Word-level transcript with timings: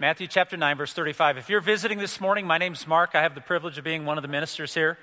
Matthew 0.00 0.28
chapter 0.28 0.56
9, 0.56 0.76
verse 0.76 0.92
35. 0.92 1.38
If 1.38 1.48
you're 1.48 1.60
visiting 1.60 1.98
this 1.98 2.20
morning, 2.20 2.46
my 2.46 2.56
name's 2.56 2.86
Mark. 2.86 3.16
I 3.16 3.22
have 3.22 3.34
the 3.34 3.40
privilege 3.40 3.78
of 3.78 3.84
being 3.84 4.04
one 4.04 4.16
of 4.16 4.22
the 4.22 4.28
ministers 4.28 4.72
here, 4.72 4.96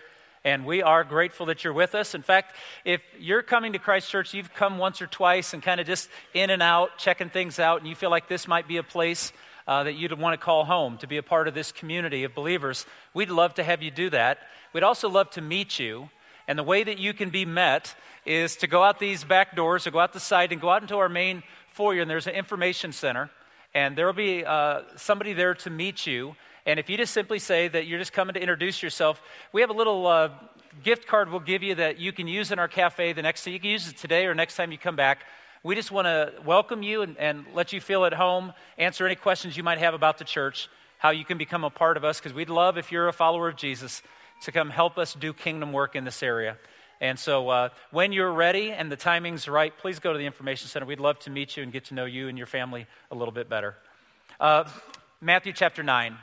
and 0.45 0.65
we 0.65 0.81
are 0.81 1.03
grateful 1.03 1.47
that 1.47 1.65
you're 1.65 1.73
with 1.73 1.93
us. 1.95 2.15
In 2.15 2.21
fact, 2.21 2.55
if 2.85 3.01
you're 3.19 3.41
coming 3.41 3.73
to 3.73 3.79
Christ 3.79 4.09
Church, 4.09 4.33
you've 4.33 4.53
come 4.53 4.77
once 4.77 5.01
or 5.01 5.07
twice 5.07 5.53
and 5.53 5.61
kind 5.61 5.81
of 5.81 5.85
just 5.85 6.07
in 6.33 6.49
and 6.49 6.63
out, 6.63 6.97
checking 6.97 7.29
things 7.29 7.59
out, 7.59 7.81
and 7.81 7.89
you 7.89 7.93
feel 7.93 8.09
like 8.09 8.29
this 8.29 8.47
might 8.47 8.69
be 8.69 8.77
a 8.77 8.83
place 8.83 9.33
uh, 9.67 9.83
that 9.83 9.95
you'd 9.95 10.17
want 10.17 10.39
to 10.39 10.41
call 10.41 10.63
home 10.63 10.97
to 10.99 11.07
be 11.07 11.17
a 11.17 11.23
part 11.23 11.49
of 11.49 11.53
this 11.53 11.73
community 11.73 12.23
of 12.23 12.33
believers, 12.33 12.85
we'd 13.13 13.29
love 13.29 13.53
to 13.55 13.65
have 13.65 13.83
you 13.83 13.91
do 13.91 14.09
that. 14.11 14.37
We'd 14.71 14.83
also 14.83 15.09
love 15.09 15.29
to 15.31 15.41
meet 15.41 15.77
you. 15.77 16.09
And 16.47 16.57
the 16.57 16.63
way 16.63 16.85
that 16.85 16.99
you 16.99 17.13
can 17.13 17.31
be 17.31 17.43
met 17.43 17.95
is 18.25 18.55
to 18.57 18.67
go 18.67 18.81
out 18.81 18.99
these 18.99 19.25
back 19.25 19.57
doors, 19.57 19.85
or 19.85 19.91
go 19.91 19.99
out 19.99 20.13
the 20.13 20.21
side, 20.21 20.53
and 20.53 20.61
go 20.61 20.69
out 20.69 20.83
into 20.83 20.95
our 20.95 21.09
main 21.09 21.43
foyer, 21.67 21.99
and 21.99 22.09
there's 22.09 22.27
an 22.27 22.33
information 22.35 22.93
center 22.93 23.29
and 23.75 23.95
there 23.95 24.05
will 24.05 24.13
be 24.13 24.43
uh, 24.45 24.81
somebody 24.95 25.33
there 25.33 25.53
to 25.53 25.69
meet 25.69 26.07
you. 26.07 26.35
And 26.65 26.79
if 26.79 26.89
you 26.89 26.97
just 26.97 27.13
simply 27.13 27.37
say 27.37 27.67
that 27.67 27.85
you're 27.85 27.99
just 27.99 28.13
coming 28.13 28.33
to 28.33 28.39
introduce 28.39 28.81
yourself, 28.81 29.21
we 29.51 29.59
have 29.61 29.69
a 29.69 29.73
little 29.73 30.07
uh, 30.07 30.29
gift 30.81 31.07
card 31.07 31.29
we'll 31.29 31.41
give 31.41 31.61
you 31.61 31.75
that 31.75 31.99
you 31.99 32.13
can 32.13 32.27
use 32.27 32.51
in 32.51 32.57
our 32.57 32.69
cafe 32.69 33.11
the 33.11 33.21
next 33.21 33.43
time. 33.43 33.53
You 33.53 33.59
can 33.59 33.69
use 33.69 33.87
it 33.89 33.97
today 33.97 34.25
or 34.25 34.33
next 34.33 34.55
time 34.55 34.71
you 34.71 34.77
come 34.77 34.95
back. 34.95 35.25
We 35.61 35.75
just 35.75 35.91
want 35.91 36.05
to 36.05 36.33
welcome 36.45 36.83
you 36.83 37.01
and, 37.01 37.17
and 37.17 37.45
let 37.53 37.73
you 37.73 37.81
feel 37.81 38.05
at 38.05 38.13
home, 38.13 38.53
answer 38.77 39.05
any 39.05 39.15
questions 39.15 39.57
you 39.57 39.63
might 39.63 39.79
have 39.79 39.93
about 39.93 40.19
the 40.19 40.23
church, 40.23 40.69
how 40.97 41.09
you 41.09 41.25
can 41.25 41.37
become 41.37 41.65
a 41.65 41.69
part 41.69 41.97
of 41.97 42.05
us, 42.05 42.17
because 42.19 42.33
we'd 42.33 42.49
love, 42.49 42.77
if 42.77 42.93
you're 42.93 43.09
a 43.09 43.13
follower 43.13 43.49
of 43.49 43.57
Jesus, 43.57 44.01
to 44.43 44.51
come 44.53 44.69
help 44.69 44.97
us 44.97 45.13
do 45.13 45.33
kingdom 45.33 45.73
work 45.73 45.95
in 45.95 46.05
this 46.05 46.23
area. 46.23 46.57
And 47.01 47.19
so, 47.19 47.49
uh, 47.49 47.69
when 47.91 48.13
you're 48.13 48.31
ready 48.31 48.71
and 48.71 48.89
the 48.89 48.95
timing's 48.95 49.47
right, 49.47 49.77
please 49.77 49.99
go 49.99 50.13
to 50.13 50.17
the 50.17 50.25
Information 50.25 50.69
Center. 50.69 50.85
We'd 50.85 50.99
love 50.99 51.19
to 51.19 51.29
meet 51.29 51.57
you 51.57 51.63
and 51.63 51.71
get 51.71 51.85
to 51.85 51.93
know 51.93 52.05
you 52.05 52.29
and 52.29 52.37
your 52.37 52.47
family 52.47 52.87
a 53.11 53.15
little 53.15 53.33
bit 53.33 53.49
better. 53.49 53.75
Uh, 54.39 54.63
Matthew 55.19 55.51
chapter 55.51 55.83
9. 55.83 56.17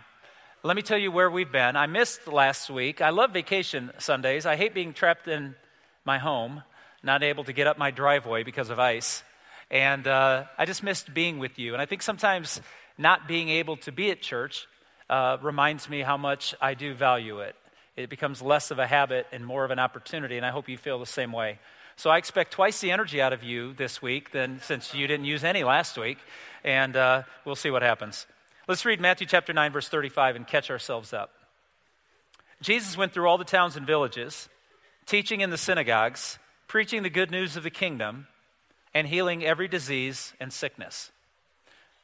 Let 0.63 0.77
me 0.77 0.83
tell 0.83 0.97
you 0.97 1.11
where 1.11 1.31
we've 1.31 1.51
been. 1.51 1.77
I 1.77 1.87
missed 1.87 2.27
last 2.27 2.71
week. 2.71 3.03
I 3.03 3.11
love 3.11 3.33
vacation 3.33 3.91
Sundays. 3.99 4.47
I 4.47 4.57
hate 4.57 4.73
being 4.73 4.95
trapped 4.95 5.29
in 5.29 5.57
my 6.05 6.19
home, 6.19 6.63
not 7.03 7.23
able 7.23 7.45
to 7.45 7.53
get 7.53 7.67
up 7.67 7.79
my 7.79 7.91
driveway 7.91 8.43
because 8.43 8.71
of 8.71 8.79
ice. 8.79 9.23
And 9.71 10.07
uh, 10.07 10.45
I 10.57 10.65
just 10.65 10.83
missed 10.83 11.13
being 11.13 11.39
with 11.39 11.59
you. 11.59 11.75
And 11.75 11.83
I 11.83 11.87
think 11.87 12.01
sometimes 12.01 12.61
not 12.97 13.29
being 13.29 13.49
able 13.49 13.77
to 13.79 13.93
be 13.93 14.11
at 14.11 14.23
church 14.23 14.67
uh, 15.11 15.37
reminds 15.43 15.91
me 15.91 16.01
how 16.01 16.17
much 16.17 16.55
I 16.61 16.75
do 16.75 16.95
value 16.95 17.41
it 17.41 17.57
it 17.97 18.09
becomes 18.09 18.41
less 18.41 18.71
of 18.71 18.79
a 18.79 18.87
habit 18.87 19.27
and 19.33 19.45
more 19.45 19.65
of 19.65 19.71
an 19.71 19.79
opportunity, 19.79 20.37
and 20.37 20.47
I 20.47 20.51
hope 20.51 20.69
you 20.69 20.79
feel 20.79 20.99
the 20.99 21.07
same 21.07 21.33
way. 21.33 21.59
So 21.97 22.11
I 22.11 22.19
expect 22.19 22.53
twice 22.53 22.81
the 22.81 22.91
energy 22.91 23.21
out 23.21 23.33
of 23.33 23.43
you 23.43 23.75
this 23.75 24.01
week 24.01 24.33
than 24.33 24.61
since 24.61 24.95
you 24.95 25.07
didn't 25.07 25.27
use 25.27 25.45
any 25.45 25.63
last 25.63 25.99
week, 25.99 26.19
and 26.65 26.97
uh, 26.97 27.23
we'll 27.45 27.55
see 27.55 27.71
what 27.71 27.83
happens. 27.83 28.27
Let's 28.67 28.85
read 28.85 29.01
Matthew 29.01 29.27
chapter 29.27 29.53
9, 29.53 29.73
verse 29.73 29.89
35, 29.89 30.37
and 30.37 30.47
catch 30.47 30.71
ourselves 30.71 31.13
up. 31.13 31.31
Jesus 32.63 32.97
went 32.97 33.13
through 33.13 33.29
all 33.29 33.39
the 33.39 33.45
towns 33.45 33.77
and 33.77 33.87
villages, 33.87 34.49
teaching 35.05 35.41
in 35.41 35.51
the 35.51 35.59
synagogues, 35.59 36.39
preaching 36.69 37.03
the 37.03 37.11
good 37.11 37.31
news 37.31 37.57
of 37.57 37.63
the 37.63 37.71
kingdom, 37.71 38.27
and 38.95 39.07
healing 39.07 39.45
every 39.45 39.69
disease 39.69 40.33
and 40.41 40.53
sickness. 40.53 41.11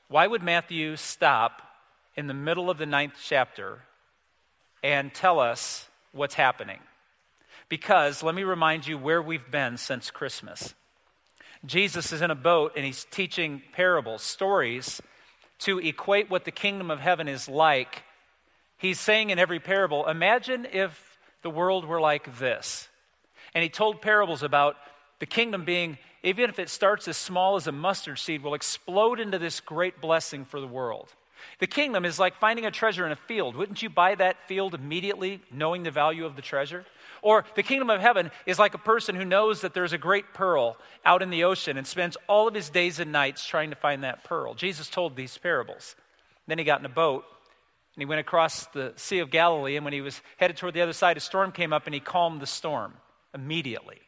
Why 0.08 0.26
would 0.26 0.42
Matthew 0.42 0.96
stop 0.96 1.62
in 2.16 2.26
the 2.26 2.34
middle 2.34 2.70
of 2.70 2.78
the 2.78 2.86
ninth 2.86 3.14
chapter 3.22 3.80
and 4.82 5.12
tell 5.12 5.38
us 5.38 5.87
what's 6.12 6.34
happening. 6.34 6.78
Because 7.68 8.22
let 8.22 8.34
me 8.34 8.44
remind 8.44 8.86
you 8.86 8.96
where 8.96 9.20
we've 9.20 9.50
been 9.50 9.76
since 9.76 10.10
Christmas. 10.10 10.74
Jesus 11.66 12.12
is 12.12 12.22
in 12.22 12.30
a 12.30 12.36
boat 12.36 12.72
and 12.76 12.84
he's 12.84 13.06
teaching 13.10 13.62
parables, 13.72 14.22
stories 14.22 15.00
to 15.60 15.78
equate 15.78 16.30
what 16.30 16.44
the 16.44 16.50
kingdom 16.50 16.90
of 16.90 17.00
heaven 17.00 17.28
is 17.28 17.48
like. 17.48 18.04
He's 18.78 19.00
saying 19.00 19.30
in 19.30 19.38
every 19.38 19.58
parable, 19.58 20.06
imagine 20.06 20.66
if 20.72 21.18
the 21.42 21.50
world 21.50 21.84
were 21.84 22.00
like 22.00 22.38
this. 22.38 22.88
And 23.54 23.62
he 23.62 23.68
told 23.68 24.00
parables 24.00 24.42
about 24.42 24.76
the 25.18 25.26
kingdom 25.26 25.64
being, 25.64 25.98
even 26.22 26.48
if 26.48 26.58
it 26.58 26.68
starts 26.68 27.08
as 27.08 27.16
small 27.16 27.56
as 27.56 27.66
a 27.66 27.72
mustard 27.72 28.18
seed, 28.18 28.42
will 28.42 28.54
explode 28.54 29.18
into 29.18 29.38
this 29.38 29.60
great 29.60 30.00
blessing 30.00 30.44
for 30.44 30.60
the 30.60 30.66
world. 30.66 31.12
The 31.58 31.66
kingdom 31.66 32.04
is 32.04 32.18
like 32.18 32.36
finding 32.36 32.66
a 32.66 32.70
treasure 32.70 33.06
in 33.06 33.12
a 33.12 33.16
field. 33.16 33.56
Wouldn't 33.56 33.82
you 33.82 33.90
buy 33.90 34.14
that 34.14 34.46
field 34.46 34.74
immediately, 34.74 35.40
knowing 35.50 35.82
the 35.82 35.90
value 35.90 36.24
of 36.24 36.36
the 36.36 36.42
treasure? 36.42 36.84
Or 37.20 37.44
the 37.56 37.62
kingdom 37.62 37.90
of 37.90 38.00
heaven 38.00 38.30
is 38.46 38.58
like 38.58 38.74
a 38.74 38.78
person 38.78 39.16
who 39.16 39.24
knows 39.24 39.62
that 39.62 39.74
there's 39.74 39.92
a 39.92 39.98
great 39.98 40.34
pearl 40.34 40.76
out 41.04 41.22
in 41.22 41.30
the 41.30 41.44
ocean 41.44 41.76
and 41.76 41.86
spends 41.86 42.16
all 42.28 42.46
of 42.46 42.54
his 42.54 42.70
days 42.70 43.00
and 43.00 43.10
nights 43.10 43.44
trying 43.46 43.70
to 43.70 43.76
find 43.76 44.04
that 44.04 44.24
pearl. 44.24 44.54
Jesus 44.54 44.88
told 44.88 45.16
these 45.16 45.36
parables. 45.36 45.96
Then 46.46 46.58
he 46.58 46.64
got 46.64 46.80
in 46.80 46.86
a 46.86 46.90
boat 46.90 47.24
and 47.94 48.00
he 48.00 48.06
went 48.06 48.20
across 48.20 48.66
the 48.66 48.92
Sea 48.96 49.18
of 49.18 49.30
Galilee. 49.30 49.76
And 49.76 49.84
when 49.84 49.92
he 49.92 50.00
was 50.00 50.20
headed 50.36 50.56
toward 50.56 50.74
the 50.74 50.82
other 50.82 50.92
side, 50.92 51.16
a 51.16 51.20
storm 51.20 51.50
came 51.50 51.72
up 51.72 51.86
and 51.86 51.94
he 51.94 52.00
calmed 52.00 52.40
the 52.40 52.46
storm 52.46 52.94
immediately. 53.34 53.98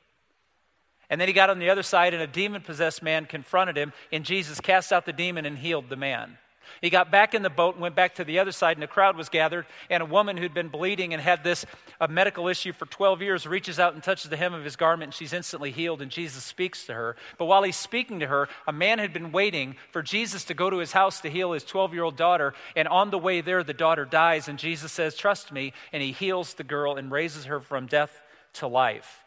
And 1.11 1.21
then 1.21 1.27
he 1.27 1.35
got 1.35 1.51
on 1.51 1.59
the 1.59 1.71
other 1.71 1.83
side, 1.83 2.15
and 2.15 2.23
a 2.23 2.27
demon 2.29 2.63
possessed 2.63 3.03
man 3.03 3.27
confronted 3.27 3.77
him, 3.77 3.93
and 4.13 4.25
Jesus 4.25 4.61
cast 4.61 4.93
out 4.93 5.07
the 5.07 5.13
demon 5.13 5.45
and 5.45 5.59
healed 5.59 5.89
the 5.89 5.97
man. 5.97 6.39
He 6.81 6.91
got 6.91 7.11
back 7.11 7.35
in 7.35 7.43
the 7.43 7.51
boat 7.51 7.75
and 7.75 7.83
went 7.83 7.95
back 7.95 8.17
to 8.17 8.25
the 8.25 8.39
other 8.39 8.53
side, 8.53 8.77
and 8.77 8.85
a 8.85 8.89
crowd 8.89 9.17
was 9.17 9.29
gathered. 9.29 9.67
And 9.89 10.03
a 10.03 10.07
woman 10.07 10.37
who'd 10.37 10.55
been 10.55 10.69
bleeding 10.69 11.13
and 11.13 11.23
had 11.23 11.45
this 11.45 11.67
a 12.01 12.09
medical 12.09 12.49
issue 12.49 12.73
for 12.73 12.87
12 12.87 13.23
years 13.23 13.47
reaches 13.47 13.79
out 13.79 13.95
and 13.95 14.03
touches 14.03 14.31
the 14.31 14.37
hem 14.37 14.55
of 14.55 14.65
his 14.65 14.77
garment, 14.77 15.09
and 15.09 15.15
she's 15.15 15.33
instantly 15.33 15.71
healed, 15.71 16.03
and 16.03 16.11
Jesus 16.11 16.45
speaks 16.45 16.87
to 16.87 16.95
her. 16.95 17.17
But 17.39 17.47
while 17.47 17.63
he's 17.63 17.77
speaking 17.77 18.21
to 18.21 18.27
her, 18.27 18.49
a 18.67 18.73
man 18.73 18.99
had 18.99 19.13
been 19.13 19.33
waiting 19.33 19.77
for 19.91 20.03
Jesus 20.03 20.45
to 20.45 20.55
go 20.55 20.71
to 20.71 20.79
his 20.79 20.93
house 20.93 21.21
to 21.21 21.31
heal 21.31 21.53
his 21.53 21.65
12 21.65 21.95
year 21.95 22.05
old 22.05 22.17
daughter. 22.17 22.55
And 22.75 22.89
on 22.89 23.11
the 23.11 23.19
way 23.19 23.41
there, 23.41 23.63
the 23.63 23.75
daughter 23.75 24.05
dies, 24.05 24.49
and 24.49 24.59
Jesus 24.59 24.93
says, 24.93 25.15
Trust 25.15 25.53
me. 25.53 25.73
And 25.93 26.03
he 26.03 26.13
heals 26.13 26.55
the 26.55 26.65
girl 26.65 26.97
and 26.97 27.11
raises 27.11 27.45
her 27.47 27.61
from 27.61 27.87
death 27.87 28.21
to 28.55 28.67
life. 28.67 29.25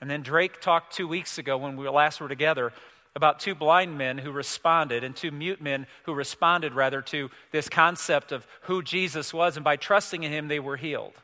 And 0.00 0.10
then 0.10 0.22
Drake 0.22 0.60
talked 0.60 0.94
two 0.94 1.06
weeks 1.06 1.38
ago 1.38 1.58
when 1.58 1.76
we 1.76 1.88
last 1.88 2.20
were 2.20 2.28
together 2.28 2.72
about 3.16 3.40
two 3.40 3.54
blind 3.54 3.98
men 3.98 4.18
who 4.18 4.30
responded 4.30 5.02
and 5.02 5.16
two 5.16 5.30
mute 5.30 5.60
men 5.60 5.86
who 6.04 6.14
responded 6.14 6.74
rather 6.74 7.02
to 7.02 7.30
this 7.50 7.68
concept 7.68 8.32
of 8.32 8.46
who 8.62 8.82
Jesus 8.82 9.34
was, 9.34 9.56
and 9.56 9.64
by 9.64 9.76
trusting 9.76 10.22
in 10.22 10.32
him, 10.32 10.48
they 10.48 10.60
were 10.60 10.76
healed. 10.76 11.14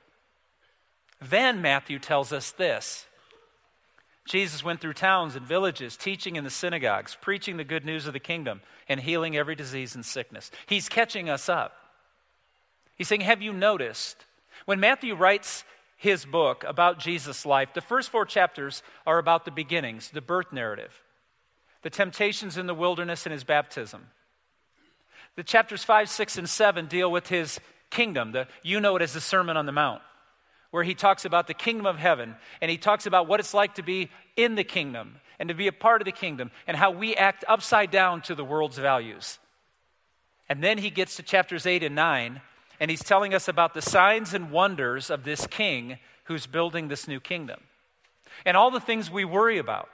Then 1.21 1.63
Matthew 1.63 1.99
tells 1.99 2.33
us 2.33 2.51
this 2.53 3.07
Jesus 4.27 4.65
went 4.65 4.81
through 4.81 4.95
towns 4.95 5.37
and 5.37 5.47
villages, 5.47 5.97
teaching 5.97 6.35
in 6.37 6.45
the 6.45 6.51
synagogues, 6.51 7.17
preaching 7.21 7.57
the 7.57 7.65
good 7.65 7.85
news 7.85 8.07
of 8.07 8.13
the 8.13 8.21
kingdom, 8.21 8.61
and 8.89 9.01
healing 9.01 9.37
every 9.37 9.55
disease 9.55 9.95
and 9.95 10.05
sickness. 10.05 10.51
He's 10.67 10.89
catching 10.89 11.31
us 11.31 11.49
up. 11.49 11.73
He's 12.97 13.07
saying, 13.07 13.21
Have 13.21 13.43
you 13.43 13.53
noticed? 13.53 14.25
When 14.65 14.81
Matthew 14.81 15.15
writes 15.15 15.63
his 15.97 16.25
book 16.25 16.65
about 16.67 16.99
Jesus' 16.99 17.47
life, 17.47 17.73
the 17.73 17.81
first 17.81 18.11
four 18.11 18.27
chapters 18.27 18.83
are 19.07 19.19
about 19.19 19.45
the 19.45 19.51
beginnings, 19.53 20.11
the 20.11 20.21
birth 20.21 20.53
narrative 20.53 21.01
the 21.87 21.91
temptations 21.91 22.59
in 22.59 22.67
the 22.67 22.75
wilderness 22.75 23.27
and 23.27 23.33
his 23.33 23.45
baptism. 23.45 24.09
The 25.37 25.45
chapters 25.45 25.85
5, 25.85 26.09
6, 26.09 26.39
and 26.39 26.51
7 26.51 26.87
deal 26.87 27.13
with 27.13 27.29
his 27.29 27.61
kingdom. 27.91 28.33
The, 28.33 28.49
you 28.65 28.81
know 28.81 28.97
it 28.97 29.03
as 29.03 29.13
the 29.13 29.21
Sermon 29.21 29.57
on 29.57 29.67
the 29.67 29.73
Mount, 29.73 30.03
where 30.73 30.83
he 30.83 30.97
talks 30.97 31.25
about 31.25 31.47
the 31.47 31.55
kingdom 31.55 31.87
of 31.87 31.97
heaven 31.97 32.35
and 32.61 32.73
he 32.73 32.77
talks 32.77 33.07
about 33.07 33.29
what 33.29 33.39
it's 33.39 33.55
like 33.55 33.77
to 33.77 33.85
be 33.85 34.11
in 34.37 34.57
the 34.57 34.65
kingdom 34.65 35.21
and 35.39 35.49
to 35.49 35.55
be 35.55 35.69
a 35.69 35.73
part 35.73 36.01
of 36.01 36.07
the 36.07 36.11
kingdom 36.11 36.51
and 36.67 36.77
how 36.77 36.91
we 36.91 37.15
act 37.15 37.45
upside 37.47 37.93
down 37.93 38.21
to 38.23 38.35
the 38.35 38.45
world's 38.45 38.79
values. 38.79 39.39
And 40.49 40.65
then 40.65 40.79
he 40.79 40.91
gets 40.91 41.15
to 41.19 41.23
chapters 41.23 41.67
8 41.67 41.85
and 41.85 41.95
9 41.95 42.41
and 42.81 42.91
he's 42.91 43.05
telling 43.05 43.33
us 43.33 43.47
about 43.47 43.75
the 43.75 43.81
signs 43.81 44.35
and 44.35 44.51
wonders 44.51 45.09
of 45.09 45.23
this 45.23 45.47
king 45.47 45.99
who's 46.25 46.49
building 46.49 46.89
this 46.89 47.07
new 47.07 47.21
kingdom 47.21 47.61
and 48.45 48.57
all 48.57 48.73
the 48.73 48.81
things 48.81 49.09
we 49.09 49.25
worry 49.25 49.59
about. 49.59 49.89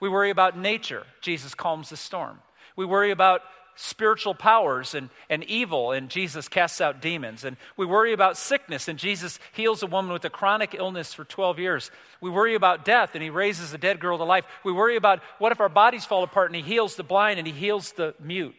We 0.00 0.08
worry 0.08 0.30
about 0.30 0.58
nature. 0.58 1.04
Jesus 1.20 1.54
calms 1.54 1.90
the 1.90 1.96
storm. 1.96 2.40
We 2.76 2.84
worry 2.84 3.10
about 3.10 3.42
spiritual 3.76 4.34
powers 4.34 4.94
and, 4.94 5.10
and 5.28 5.44
evil, 5.44 5.92
and 5.92 6.08
Jesus 6.08 6.48
casts 6.48 6.80
out 6.80 7.00
demons. 7.00 7.44
And 7.44 7.56
we 7.76 7.86
worry 7.86 8.12
about 8.12 8.36
sickness, 8.36 8.88
and 8.88 8.98
Jesus 8.98 9.38
heals 9.52 9.82
a 9.82 9.86
woman 9.86 10.12
with 10.12 10.24
a 10.24 10.30
chronic 10.30 10.74
illness 10.74 11.14
for 11.14 11.24
12 11.24 11.58
years. 11.58 11.90
We 12.20 12.30
worry 12.30 12.54
about 12.54 12.84
death, 12.84 13.10
and 13.14 13.22
he 13.22 13.30
raises 13.30 13.72
a 13.72 13.78
dead 13.78 14.00
girl 14.00 14.18
to 14.18 14.24
life. 14.24 14.44
We 14.64 14.72
worry 14.72 14.96
about 14.96 15.20
what 15.38 15.52
if 15.52 15.60
our 15.60 15.68
bodies 15.68 16.04
fall 16.04 16.24
apart, 16.24 16.50
and 16.50 16.56
he 16.56 16.62
heals 16.62 16.96
the 16.96 17.04
blind 17.04 17.38
and 17.38 17.46
he 17.46 17.52
heals 17.52 17.92
the 17.92 18.14
mute. 18.18 18.54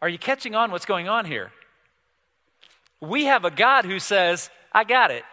Are 0.00 0.08
you 0.08 0.18
catching 0.18 0.54
on 0.54 0.70
what's 0.70 0.86
going 0.86 1.08
on 1.08 1.24
here? 1.24 1.52
We 3.00 3.24
have 3.24 3.44
a 3.44 3.50
God 3.50 3.84
who 3.84 3.98
says, 3.98 4.50
I 4.72 4.84
got 4.84 5.10
it. 5.10 5.24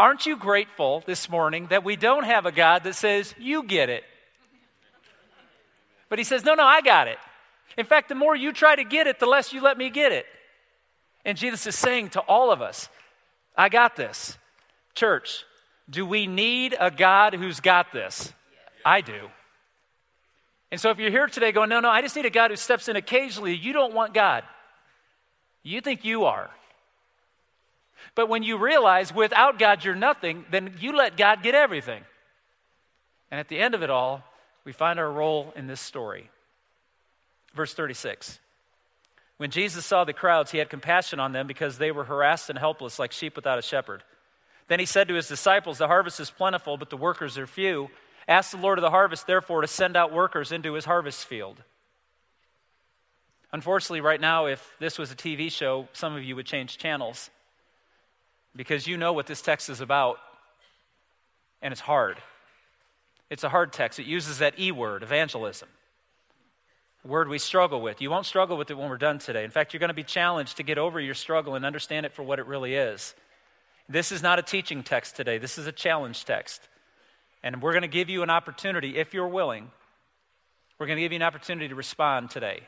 Aren't 0.00 0.24
you 0.24 0.38
grateful 0.38 1.02
this 1.04 1.28
morning 1.28 1.66
that 1.66 1.84
we 1.84 1.94
don't 1.94 2.24
have 2.24 2.46
a 2.46 2.52
God 2.52 2.84
that 2.84 2.94
says, 2.94 3.34
You 3.38 3.62
get 3.62 3.90
it? 3.90 4.02
But 6.08 6.18
He 6.18 6.24
says, 6.24 6.42
No, 6.42 6.54
no, 6.54 6.64
I 6.64 6.80
got 6.80 7.06
it. 7.06 7.18
In 7.76 7.84
fact, 7.84 8.08
the 8.08 8.14
more 8.14 8.34
you 8.34 8.54
try 8.54 8.74
to 8.74 8.82
get 8.82 9.06
it, 9.06 9.20
the 9.20 9.26
less 9.26 9.52
you 9.52 9.60
let 9.60 9.76
me 9.76 9.90
get 9.90 10.10
it. 10.10 10.24
And 11.26 11.36
Jesus 11.36 11.66
is 11.66 11.76
saying 11.76 12.08
to 12.10 12.20
all 12.20 12.50
of 12.50 12.62
us, 12.62 12.88
I 13.54 13.68
got 13.68 13.94
this. 13.94 14.38
Church, 14.94 15.44
do 15.90 16.06
we 16.06 16.26
need 16.26 16.74
a 16.80 16.90
God 16.90 17.34
who's 17.34 17.60
got 17.60 17.92
this? 17.92 18.32
I 18.82 19.02
do. 19.02 19.28
And 20.70 20.80
so 20.80 20.88
if 20.88 20.98
you're 20.98 21.10
here 21.10 21.26
today 21.26 21.52
going, 21.52 21.68
no, 21.68 21.80
no, 21.80 21.90
I 21.90 22.00
just 22.00 22.16
need 22.16 22.24
a 22.24 22.30
God 22.30 22.50
who 22.50 22.56
steps 22.56 22.88
in 22.88 22.96
occasionally, 22.96 23.54
you 23.54 23.74
don't 23.74 23.92
want 23.92 24.14
God. 24.14 24.44
You 25.62 25.82
think 25.82 26.06
you 26.06 26.24
are. 26.24 26.48
But 28.14 28.28
when 28.28 28.42
you 28.42 28.58
realize 28.58 29.14
without 29.14 29.58
God 29.58 29.84
you're 29.84 29.94
nothing, 29.94 30.44
then 30.50 30.74
you 30.80 30.96
let 30.96 31.16
God 31.16 31.42
get 31.42 31.54
everything. 31.54 32.02
And 33.30 33.38
at 33.38 33.48
the 33.48 33.58
end 33.58 33.74
of 33.74 33.82
it 33.82 33.90
all, 33.90 34.24
we 34.64 34.72
find 34.72 34.98
our 34.98 35.10
role 35.10 35.52
in 35.56 35.66
this 35.66 35.80
story. 35.80 36.30
Verse 37.54 37.74
36. 37.74 38.38
When 39.36 39.50
Jesus 39.50 39.86
saw 39.86 40.04
the 40.04 40.12
crowds, 40.12 40.50
he 40.50 40.58
had 40.58 40.68
compassion 40.68 41.18
on 41.18 41.32
them 41.32 41.46
because 41.46 41.78
they 41.78 41.92
were 41.92 42.04
harassed 42.04 42.50
and 42.50 42.58
helpless 42.58 42.98
like 42.98 43.12
sheep 43.12 43.36
without 43.36 43.58
a 43.58 43.62
shepherd. 43.62 44.02
Then 44.68 44.80
he 44.80 44.86
said 44.86 45.08
to 45.08 45.14
his 45.14 45.28
disciples, 45.28 45.78
The 45.78 45.86
harvest 45.86 46.20
is 46.20 46.30
plentiful, 46.30 46.76
but 46.76 46.90
the 46.90 46.96
workers 46.96 47.38
are 47.38 47.46
few. 47.46 47.88
Ask 48.28 48.50
the 48.50 48.58
Lord 48.58 48.78
of 48.78 48.82
the 48.82 48.90
harvest, 48.90 49.26
therefore, 49.26 49.62
to 49.62 49.66
send 49.66 49.96
out 49.96 50.12
workers 50.12 50.52
into 50.52 50.74
his 50.74 50.84
harvest 50.84 51.24
field. 51.24 51.62
Unfortunately, 53.52 54.00
right 54.00 54.20
now, 54.20 54.46
if 54.46 54.74
this 54.78 54.98
was 54.98 55.10
a 55.10 55.16
TV 55.16 55.50
show, 55.50 55.88
some 55.92 56.14
of 56.14 56.22
you 56.22 56.36
would 56.36 56.46
change 56.46 56.78
channels 56.78 57.30
because 58.54 58.86
you 58.86 58.96
know 58.96 59.12
what 59.12 59.26
this 59.26 59.42
text 59.42 59.70
is 59.70 59.80
about, 59.80 60.18
and 61.62 61.72
it's 61.72 61.80
hard. 61.80 62.18
It's 63.28 63.44
a 63.44 63.48
hard 63.48 63.72
text. 63.72 63.98
It 63.98 64.06
uses 64.06 64.38
that 64.38 64.58
E 64.58 64.72
word, 64.72 65.02
evangelism, 65.02 65.68
word 67.04 67.28
we 67.28 67.38
struggle 67.38 67.80
with. 67.80 68.02
You 68.02 68.10
won't 68.10 68.26
struggle 68.26 68.56
with 68.56 68.70
it 68.70 68.76
when 68.76 68.90
we're 68.90 68.98
done 68.98 69.18
today. 69.18 69.44
In 69.44 69.50
fact, 69.50 69.72
you're 69.72 69.78
going 69.78 69.88
to 69.88 69.94
be 69.94 70.02
challenged 70.02 70.56
to 70.56 70.62
get 70.62 70.78
over 70.78 71.00
your 71.00 71.14
struggle 71.14 71.54
and 71.54 71.64
understand 71.64 72.06
it 72.06 72.12
for 72.12 72.22
what 72.22 72.38
it 72.38 72.46
really 72.46 72.74
is. 72.74 73.14
This 73.88 74.12
is 74.12 74.22
not 74.22 74.38
a 74.38 74.42
teaching 74.42 74.82
text 74.82 75.16
today, 75.16 75.38
this 75.38 75.58
is 75.58 75.66
a 75.66 75.72
challenge 75.72 76.24
text. 76.24 76.68
And 77.42 77.62
we're 77.62 77.72
going 77.72 77.82
to 77.82 77.88
give 77.88 78.10
you 78.10 78.22
an 78.22 78.28
opportunity, 78.28 78.98
if 78.98 79.14
you're 79.14 79.28
willing, 79.28 79.70
we're 80.78 80.86
going 80.86 80.96
to 80.96 81.02
give 81.02 81.12
you 81.12 81.16
an 81.16 81.22
opportunity 81.22 81.68
to 81.68 81.74
respond 81.74 82.30
today 82.30 82.60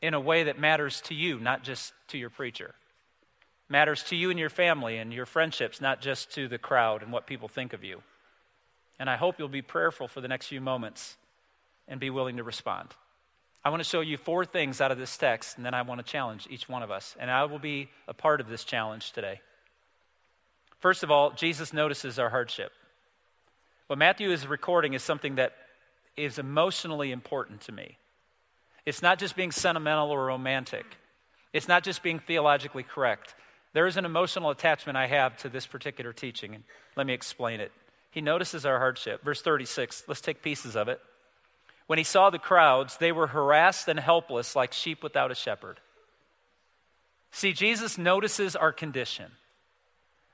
in 0.00 0.14
a 0.14 0.20
way 0.20 0.44
that 0.44 0.58
matters 0.58 1.00
to 1.02 1.14
you, 1.14 1.38
not 1.38 1.62
just 1.62 1.92
to 2.08 2.18
your 2.18 2.30
preacher. 2.30 2.74
Matters 3.70 4.02
to 4.04 4.16
you 4.16 4.30
and 4.30 4.38
your 4.38 4.50
family 4.50 4.98
and 4.98 5.12
your 5.12 5.26
friendships, 5.26 5.80
not 5.80 6.00
just 6.00 6.34
to 6.34 6.48
the 6.48 6.58
crowd 6.58 7.02
and 7.02 7.12
what 7.12 7.26
people 7.26 7.48
think 7.48 7.72
of 7.72 7.84
you. 7.84 8.02
And 8.98 9.08
I 9.08 9.16
hope 9.16 9.36
you'll 9.38 9.48
be 9.48 9.62
prayerful 9.62 10.08
for 10.08 10.20
the 10.20 10.28
next 10.28 10.48
few 10.48 10.60
moments 10.60 11.16
and 11.86 12.00
be 12.00 12.10
willing 12.10 12.36
to 12.38 12.42
respond. 12.42 12.88
I 13.64 13.70
want 13.70 13.80
to 13.80 13.88
show 13.88 14.00
you 14.00 14.16
four 14.16 14.44
things 14.44 14.80
out 14.80 14.90
of 14.90 14.98
this 14.98 15.16
text, 15.16 15.56
and 15.56 15.64
then 15.64 15.72
I 15.72 15.82
want 15.82 16.04
to 16.04 16.12
challenge 16.12 16.48
each 16.50 16.68
one 16.68 16.82
of 16.82 16.90
us. 16.90 17.14
And 17.20 17.30
I 17.30 17.44
will 17.44 17.58
be 17.60 17.88
a 18.08 18.14
part 18.14 18.40
of 18.40 18.48
this 18.48 18.64
challenge 18.64 19.12
today. 19.12 19.40
First 20.80 21.02
of 21.02 21.10
all, 21.10 21.30
Jesus 21.30 21.72
notices 21.72 22.18
our 22.18 22.30
hardship. 22.30 22.72
What 23.86 23.98
Matthew 23.98 24.32
is 24.32 24.46
recording 24.46 24.94
is 24.94 25.02
something 25.02 25.36
that 25.36 25.52
is 26.16 26.38
emotionally 26.38 27.12
important 27.12 27.60
to 27.62 27.72
me. 27.72 27.98
It's 28.84 29.02
not 29.02 29.18
just 29.18 29.36
being 29.36 29.52
sentimental 29.52 30.10
or 30.10 30.24
romantic, 30.26 30.86
it's 31.52 31.68
not 31.68 31.84
just 31.84 32.02
being 32.02 32.18
theologically 32.18 32.82
correct. 32.82 33.34
There 33.72 33.86
is 33.86 33.96
an 33.96 34.04
emotional 34.04 34.50
attachment 34.50 34.96
I 34.96 35.06
have 35.06 35.36
to 35.38 35.48
this 35.48 35.66
particular 35.66 36.12
teaching, 36.12 36.54
and 36.54 36.64
let 36.96 37.06
me 37.06 37.12
explain 37.12 37.60
it. 37.60 37.72
He 38.10 38.20
notices 38.20 38.66
our 38.66 38.78
hardship. 38.78 39.22
Verse 39.22 39.42
36, 39.42 40.04
let's 40.08 40.20
take 40.20 40.42
pieces 40.42 40.74
of 40.74 40.88
it. 40.88 41.00
When 41.86 41.98
he 41.98 42.04
saw 42.04 42.30
the 42.30 42.38
crowds, 42.38 42.96
they 42.96 43.12
were 43.12 43.28
harassed 43.28 43.88
and 43.88 43.98
helpless 43.98 44.54
like 44.54 44.72
sheep 44.72 45.02
without 45.02 45.30
a 45.30 45.34
shepherd. 45.34 45.80
See, 47.32 47.52
Jesus 47.52 47.98
notices 47.98 48.56
our 48.56 48.72
condition. 48.72 49.30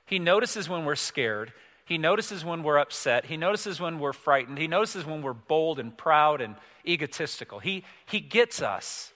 He 0.05 0.19
notices 0.19 0.67
when 0.67 0.85
we're 0.85 0.95
scared. 0.95 1.53
He 1.85 1.97
notices 1.97 2.43
when 2.43 2.63
we're 2.63 2.77
upset. 2.77 3.25
He 3.25 3.37
notices 3.37 3.79
when 3.79 3.99
we're 3.99 4.13
frightened. 4.13 4.57
He 4.57 4.67
notices 4.67 5.05
when 5.05 5.21
we're 5.21 5.33
bold 5.33 5.79
and 5.79 5.95
proud 5.95 6.41
and 6.41 6.55
egotistical. 6.85 7.59
He, 7.59 7.83
he 8.05 8.19
gets 8.19 8.61
us. 8.61 9.11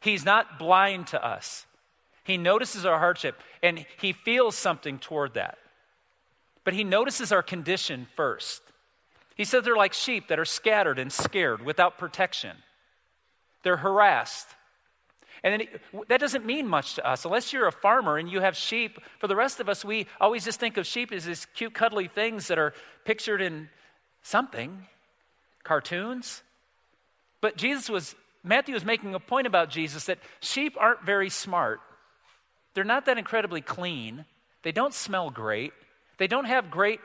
He's 0.00 0.24
not 0.24 0.58
blind 0.58 1.08
to 1.08 1.24
us. 1.24 1.66
He 2.30 2.36
notices 2.36 2.86
our 2.86 3.00
hardship 3.00 3.42
and 3.60 3.84
he 4.00 4.12
feels 4.12 4.54
something 4.54 5.00
toward 5.00 5.34
that. 5.34 5.58
But 6.62 6.74
he 6.74 6.84
notices 6.84 7.32
our 7.32 7.42
condition 7.42 8.06
first. 8.14 8.62
He 9.34 9.44
says 9.44 9.64
they're 9.64 9.74
like 9.74 9.94
sheep 9.94 10.28
that 10.28 10.38
are 10.38 10.44
scattered 10.44 11.00
and 11.00 11.12
scared 11.12 11.60
without 11.64 11.98
protection. 11.98 12.56
They're 13.64 13.78
harassed. 13.78 14.46
And 15.42 15.62
it, 15.62 15.82
that 16.06 16.20
doesn't 16.20 16.46
mean 16.46 16.68
much 16.68 16.94
to 16.94 17.08
us 17.08 17.24
unless 17.24 17.52
you're 17.52 17.66
a 17.66 17.72
farmer 17.72 18.16
and 18.16 18.30
you 18.30 18.40
have 18.40 18.56
sheep. 18.56 19.00
For 19.18 19.26
the 19.26 19.34
rest 19.34 19.58
of 19.58 19.68
us, 19.68 19.84
we 19.84 20.06
always 20.20 20.44
just 20.44 20.60
think 20.60 20.76
of 20.76 20.86
sheep 20.86 21.10
as 21.10 21.24
these 21.24 21.48
cute, 21.56 21.74
cuddly 21.74 22.06
things 22.06 22.46
that 22.46 22.60
are 22.60 22.74
pictured 23.04 23.42
in 23.42 23.68
something, 24.22 24.86
cartoons. 25.64 26.44
But 27.40 27.56
Jesus 27.56 27.90
was, 27.90 28.14
Matthew 28.44 28.74
was 28.74 28.84
making 28.84 29.16
a 29.16 29.20
point 29.20 29.48
about 29.48 29.68
Jesus 29.68 30.04
that 30.04 30.18
sheep 30.40 30.76
aren't 30.78 31.02
very 31.02 31.28
smart. 31.28 31.80
They're 32.74 32.84
not 32.84 33.06
that 33.06 33.18
incredibly 33.18 33.60
clean. 33.60 34.24
They 34.62 34.72
don't 34.72 34.94
smell 34.94 35.30
great. 35.30 35.72
They 36.18 36.26
don't 36.26 36.44
have 36.44 36.70
great 36.70 37.00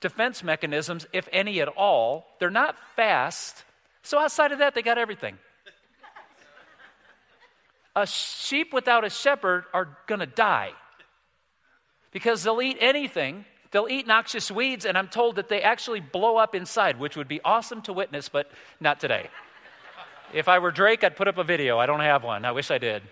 defense 0.00 0.42
mechanisms, 0.42 1.06
if 1.12 1.28
any 1.32 1.60
at 1.60 1.68
all. 1.68 2.26
They're 2.40 2.50
not 2.50 2.76
fast. 2.96 3.64
So 4.02 4.18
outside 4.18 4.52
of 4.52 4.58
that, 4.58 4.74
they 4.74 4.82
got 4.82 4.98
everything 4.98 5.38
a 7.96 8.06
sheep 8.06 8.72
without 8.72 9.04
a 9.04 9.10
shepherd 9.10 9.64
are 9.72 9.96
going 10.06 10.20
to 10.20 10.26
die 10.26 10.72
because 12.12 12.42
they'll 12.42 12.62
eat 12.62 12.76
anything. 12.80 13.44
They'll 13.70 13.88
eat 13.88 14.06
noxious 14.06 14.50
weeds, 14.50 14.84
and 14.84 14.96
I'm 14.96 15.08
told 15.08 15.36
that 15.36 15.48
they 15.48 15.62
actually 15.62 16.00
blow 16.00 16.36
up 16.36 16.54
inside, 16.54 16.98
which 16.98 17.16
would 17.16 17.28
be 17.28 17.40
awesome 17.44 17.82
to 17.82 17.92
witness, 17.92 18.28
but 18.28 18.50
not 18.80 19.00
today. 19.00 19.28
if 20.32 20.48
I 20.48 20.58
were 20.58 20.70
Drake, 20.70 21.02
I'd 21.02 21.16
put 21.16 21.28
up 21.28 21.38
a 21.38 21.44
video. 21.44 21.78
I 21.78 21.86
don't 21.86 22.00
have 22.00 22.22
one. 22.22 22.44
I 22.44 22.52
wish 22.52 22.70
I 22.70 22.78
did. 22.78 23.02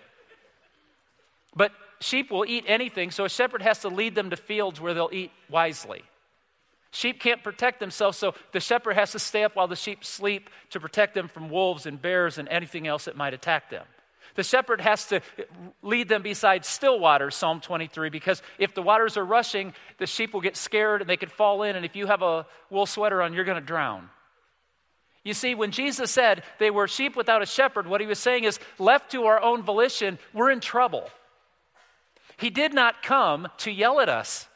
But 1.55 1.71
sheep 2.03 2.29
will 2.29 2.45
eat 2.45 2.65
anything, 2.67 3.11
so 3.11 3.25
a 3.25 3.29
shepherd 3.29 3.61
has 3.61 3.79
to 3.79 3.87
lead 3.87 4.15
them 4.15 4.29
to 4.29 4.37
fields 4.37 4.79
where 4.79 4.93
they'll 4.93 5.09
eat 5.11 5.31
wisely. 5.49 6.03
Sheep 6.91 7.19
can't 7.19 7.43
protect 7.43 7.79
themselves, 7.79 8.17
so 8.19 8.35
the 8.51 8.59
shepherd 8.59 8.93
has 8.93 9.13
to 9.13 9.19
stay 9.19 9.43
up 9.43 9.55
while 9.55 9.67
the 9.67 9.75
sheep 9.75 10.05
sleep 10.05 10.49
to 10.69 10.79
protect 10.79 11.15
them 11.15 11.27
from 11.27 11.49
wolves 11.49 11.87
and 11.87 11.99
bears 11.99 12.37
and 12.37 12.47
anything 12.49 12.85
else 12.85 13.05
that 13.05 13.17
might 13.17 13.33
attack 13.33 13.71
them. 13.71 13.85
The 14.35 14.43
shepherd 14.43 14.81
has 14.81 15.07
to 15.07 15.21
lead 15.81 16.07
them 16.07 16.21
beside 16.21 16.65
still 16.65 16.99
waters, 16.99 17.35
Psalm 17.35 17.61
23, 17.61 18.09
because 18.09 18.41
if 18.57 18.73
the 18.73 18.81
waters 18.81 19.17
are 19.17 19.25
rushing, 19.25 19.73
the 19.97 20.07
sheep 20.07 20.33
will 20.33 20.41
get 20.41 20.57
scared 20.57 21.01
and 21.01 21.09
they 21.09 21.17
could 21.17 21.31
fall 21.31 21.63
in. 21.63 21.75
And 21.75 21.85
if 21.85 21.95
you 21.95 22.07
have 22.07 22.21
a 22.21 22.45
wool 22.69 22.85
sweater 22.85 23.21
on, 23.21 23.33
you're 23.33 23.43
going 23.43 23.59
to 23.59 23.65
drown. 23.65 24.09
You 25.23 25.33
see, 25.33 25.55
when 25.55 25.71
Jesus 25.71 26.11
said 26.11 26.43
they 26.59 26.69
were 26.69 26.87
sheep 26.87 27.15
without 27.15 27.41
a 27.41 27.45
shepherd, 27.45 27.87
what 27.87 28.01
he 28.01 28.07
was 28.07 28.19
saying 28.19 28.43
is, 28.43 28.59
left 28.77 29.11
to 29.11 29.25
our 29.25 29.41
own 29.41 29.63
volition, 29.63 30.19
we're 30.33 30.51
in 30.51 30.59
trouble. 30.59 31.09
He 32.37 32.49
did 32.49 32.73
not 32.73 33.03
come 33.03 33.47
to 33.59 33.71
yell 33.71 33.99
at 33.99 34.09
us, 34.09 34.47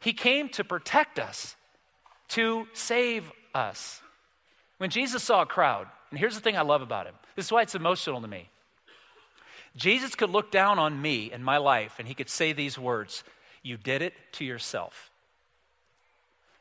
He 0.00 0.12
came 0.12 0.48
to 0.50 0.64
protect 0.64 1.18
us, 1.18 1.56
to 2.28 2.66
save 2.72 3.30
us. 3.54 4.00
When 4.78 4.90
Jesus 4.90 5.22
saw 5.22 5.42
a 5.42 5.46
crowd, 5.46 5.86
and 6.10 6.18
here's 6.18 6.34
the 6.34 6.40
thing 6.40 6.56
I 6.56 6.62
love 6.62 6.82
about 6.82 7.06
him 7.06 7.14
this 7.34 7.46
is 7.46 7.52
why 7.52 7.62
it's 7.62 7.74
emotional 7.74 8.20
to 8.20 8.28
me. 8.28 8.48
Jesus 9.76 10.14
could 10.14 10.30
look 10.30 10.50
down 10.50 10.78
on 10.78 11.00
me 11.00 11.30
and 11.32 11.44
my 11.44 11.58
life 11.58 11.96
and 11.98 12.08
he 12.08 12.14
could 12.14 12.30
say 12.30 12.52
these 12.52 12.78
words 12.78 13.24
You 13.62 13.76
did 13.76 14.02
it 14.02 14.14
to 14.32 14.44
yourself. 14.44 15.10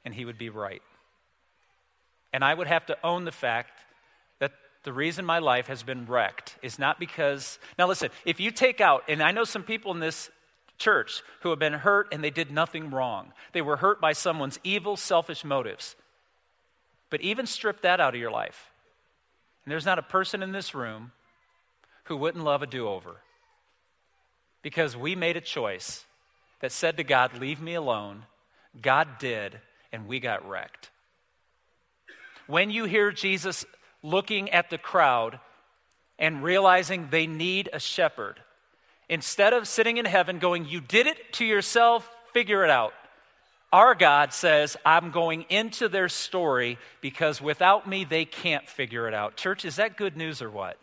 And 0.03 0.13
he 0.13 0.25
would 0.25 0.37
be 0.37 0.49
right. 0.49 0.83
And 2.31 2.43
I 2.43 2.53
would 2.53 2.67
have 2.67 2.85
to 2.87 2.97
own 3.03 3.25
the 3.25 3.31
fact 3.31 3.74
the 4.85 4.93
reason 4.93 5.25
my 5.25 5.39
life 5.39 5.67
has 5.67 5.83
been 5.83 6.05
wrecked 6.05 6.55
is 6.61 6.79
not 6.79 6.99
because. 6.99 7.59
Now, 7.77 7.87
listen, 7.87 8.09
if 8.23 8.39
you 8.39 8.51
take 8.51 8.79
out, 8.79 9.03
and 9.09 9.21
I 9.21 9.31
know 9.31 9.43
some 9.43 9.63
people 9.63 9.91
in 9.91 9.99
this 9.99 10.29
church 10.77 11.23
who 11.41 11.49
have 11.49 11.59
been 11.59 11.73
hurt 11.73 12.07
and 12.11 12.23
they 12.23 12.29
did 12.29 12.51
nothing 12.51 12.91
wrong, 12.91 13.33
they 13.51 13.61
were 13.61 13.77
hurt 13.77 13.99
by 13.99 14.13
someone's 14.13 14.59
evil, 14.63 14.95
selfish 14.95 15.43
motives. 15.43 15.95
But 17.09 17.21
even 17.21 17.45
strip 17.45 17.81
that 17.81 17.99
out 17.99 18.13
of 18.13 18.19
your 18.19 18.31
life. 18.31 18.71
And 19.65 19.71
there's 19.71 19.85
not 19.85 19.99
a 19.99 20.03
person 20.03 20.43
in 20.43 20.51
this 20.51 20.75
room 20.75 21.11
who 22.05 22.17
wouldn't 22.17 22.43
love 22.43 22.61
a 22.61 22.67
do 22.67 22.87
over. 22.87 23.17
Because 24.61 24.95
we 24.95 25.15
made 25.15 25.37
a 25.37 25.41
choice 25.41 26.05
that 26.61 26.71
said 26.71 26.97
to 26.97 27.03
God, 27.03 27.37
Leave 27.39 27.61
me 27.61 27.73
alone. 27.73 28.25
God 28.81 29.19
did, 29.19 29.59
and 29.91 30.07
we 30.07 30.19
got 30.19 30.47
wrecked. 30.47 30.89
When 32.47 32.69
you 32.69 32.85
hear 32.85 33.11
Jesus 33.11 33.65
looking 34.05 34.49
at 34.51 34.69
the 34.69 34.77
crowd 34.77 35.39
and 36.17 36.43
realizing 36.43 37.09
they 37.09 37.27
need 37.27 37.69
a 37.73 37.79
shepherd, 37.79 38.39
Instead 39.09 39.53
of 39.53 39.67
sitting 39.67 39.97
in 39.97 40.05
heaven 40.05 40.39
going, 40.39 40.65
You 40.65 40.81
did 40.81 41.07
it 41.07 41.33
to 41.33 41.45
yourself, 41.45 42.09
figure 42.33 42.63
it 42.63 42.69
out. 42.69 42.93
Our 43.71 43.93
God 43.93 44.31
says, 44.33 44.77
I'm 44.85 45.11
going 45.11 45.43
into 45.49 45.89
their 45.89 46.07
story 46.07 46.77
because 47.01 47.41
without 47.41 47.87
me, 47.87 48.05
they 48.05 48.25
can't 48.25 48.67
figure 48.69 49.07
it 49.07 49.13
out. 49.13 49.35
Church, 49.35 49.65
is 49.65 49.75
that 49.75 49.97
good 49.97 50.15
news 50.15 50.41
or 50.41 50.49
what? 50.49 50.77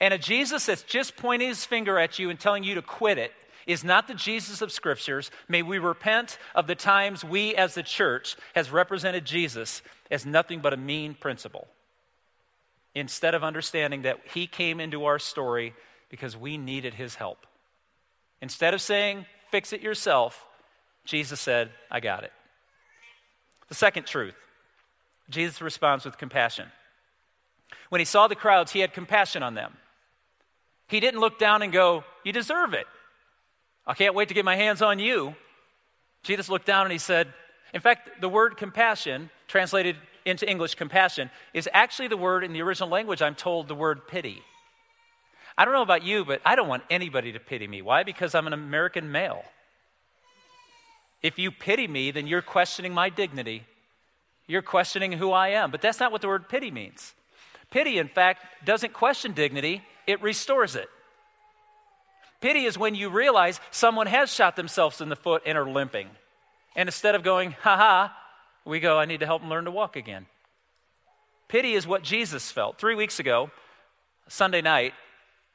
And 0.00 0.14
a 0.14 0.18
Jesus 0.18 0.66
that's 0.66 0.84
just 0.84 1.16
pointing 1.16 1.48
his 1.48 1.64
finger 1.64 1.98
at 1.98 2.18
you 2.18 2.30
and 2.30 2.38
telling 2.38 2.62
you 2.62 2.76
to 2.76 2.82
quit 2.82 3.18
it 3.18 3.32
is 3.66 3.82
not 3.82 4.06
the 4.06 4.14
Jesus 4.14 4.62
of 4.62 4.70
scriptures. 4.70 5.30
May 5.48 5.62
we 5.62 5.78
repent 5.78 6.38
of 6.54 6.68
the 6.68 6.76
times 6.76 7.24
we 7.24 7.56
as 7.56 7.74
the 7.74 7.82
church 7.82 8.36
has 8.54 8.70
represented 8.70 9.24
Jesus 9.24 9.82
as 10.10 10.24
nothing 10.24 10.60
but 10.60 10.72
a 10.72 10.76
mean 10.76 11.14
principal. 11.14 11.66
Instead 12.94 13.34
of 13.34 13.44
understanding 13.44 14.02
that 14.02 14.18
he 14.32 14.46
came 14.46 14.80
into 14.80 15.04
our 15.04 15.18
story 15.18 15.74
because 16.08 16.36
we 16.36 16.58
needed 16.58 16.94
his 16.94 17.14
help. 17.14 17.46
Instead 18.40 18.74
of 18.74 18.80
saying, 18.80 19.26
fix 19.50 19.72
it 19.72 19.80
yourself, 19.80 20.44
Jesus 21.04 21.40
said, 21.40 21.70
I 21.90 22.00
got 22.00 22.24
it. 22.24 22.32
The 23.68 23.74
second 23.74 24.06
truth 24.06 24.34
Jesus 25.30 25.60
responds 25.60 26.04
with 26.04 26.16
compassion. 26.18 26.66
When 27.90 28.00
he 28.00 28.04
saw 28.04 28.28
the 28.28 28.34
crowds, 28.34 28.72
he 28.72 28.80
had 28.80 28.92
compassion 28.92 29.42
on 29.42 29.54
them. 29.54 29.76
He 30.88 31.00
didn't 31.00 31.20
look 31.20 31.38
down 31.38 31.62
and 31.62 31.72
go, 31.72 32.04
You 32.24 32.32
deserve 32.32 32.72
it. 32.72 32.86
I 33.86 33.94
can't 33.94 34.14
wait 34.14 34.28
to 34.28 34.34
get 34.34 34.44
my 34.44 34.56
hands 34.56 34.82
on 34.82 34.98
you. 34.98 35.34
Jesus 36.22 36.48
looked 36.48 36.66
down 36.66 36.84
and 36.84 36.92
he 36.92 36.98
said, 36.98 37.32
In 37.74 37.80
fact, 37.80 38.20
the 38.20 38.28
word 38.28 38.56
compassion, 38.56 39.30
translated 39.46 39.96
into 40.28 40.48
English 40.48 40.74
compassion, 40.74 41.30
is 41.52 41.68
actually 41.72 42.08
the 42.08 42.16
word 42.16 42.44
in 42.44 42.52
the 42.52 42.62
original 42.62 42.88
language, 42.88 43.22
I'm 43.22 43.34
told, 43.34 43.68
the 43.68 43.74
word 43.74 44.06
pity. 44.06 44.42
I 45.56 45.64
don't 45.64 45.74
know 45.74 45.82
about 45.82 46.04
you, 46.04 46.24
but 46.24 46.40
I 46.44 46.54
don't 46.54 46.68
want 46.68 46.84
anybody 46.88 47.32
to 47.32 47.40
pity 47.40 47.66
me. 47.66 47.82
Why? 47.82 48.04
Because 48.04 48.34
I'm 48.34 48.46
an 48.46 48.52
American 48.52 49.10
male. 49.10 49.42
If 51.20 51.38
you 51.38 51.50
pity 51.50 51.88
me, 51.88 52.12
then 52.12 52.28
you're 52.28 52.42
questioning 52.42 52.94
my 52.94 53.08
dignity. 53.08 53.64
You're 54.46 54.62
questioning 54.62 55.12
who 55.12 55.32
I 55.32 55.48
am. 55.48 55.70
But 55.70 55.82
that's 55.82 55.98
not 55.98 56.12
what 56.12 56.20
the 56.20 56.28
word 56.28 56.48
pity 56.48 56.70
means. 56.70 57.12
Pity, 57.70 57.98
in 57.98 58.08
fact, 58.08 58.44
doesn't 58.64 58.92
question 58.92 59.32
dignity, 59.32 59.82
it 60.06 60.22
restores 60.22 60.76
it. 60.76 60.88
Pity 62.40 62.64
is 62.64 62.78
when 62.78 62.94
you 62.94 63.10
realize 63.10 63.60
someone 63.70 64.06
has 64.06 64.32
shot 64.32 64.54
themselves 64.54 65.00
in 65.00 65.08
the 65.08 65.16
foot 65.16 65.42
and 65.44 65.58
are 65.58 65.68
limping. 65.68 66.08
And 66.76 66.88
instead 66.88 67.16
of 67.16 67.24
going, 67.24 67.50
ha 67.50 67.76
ha, 67.76 68.16
we 68.68 68.80
go, 68.80 68.98
I 68.98 69.04
need 69.04 69.20
to 69.20 69.26
help 69.26 69.42
them 69.42 69.50
learn 69.50 69.64
to 69.64 69.70
walk 69.70 69.96
again. 69.96 70.26
Pity 71.48 71.74
is 71.74 71.86
what 71.86 72.02
Jesus 72.02 72.50
felt. 72.50 72.78
Three 72.78 72.94
weeks 72.94 73.18
ago, 73.18 73.50
Sunday 74.28 74.60
night, 74.60 74.92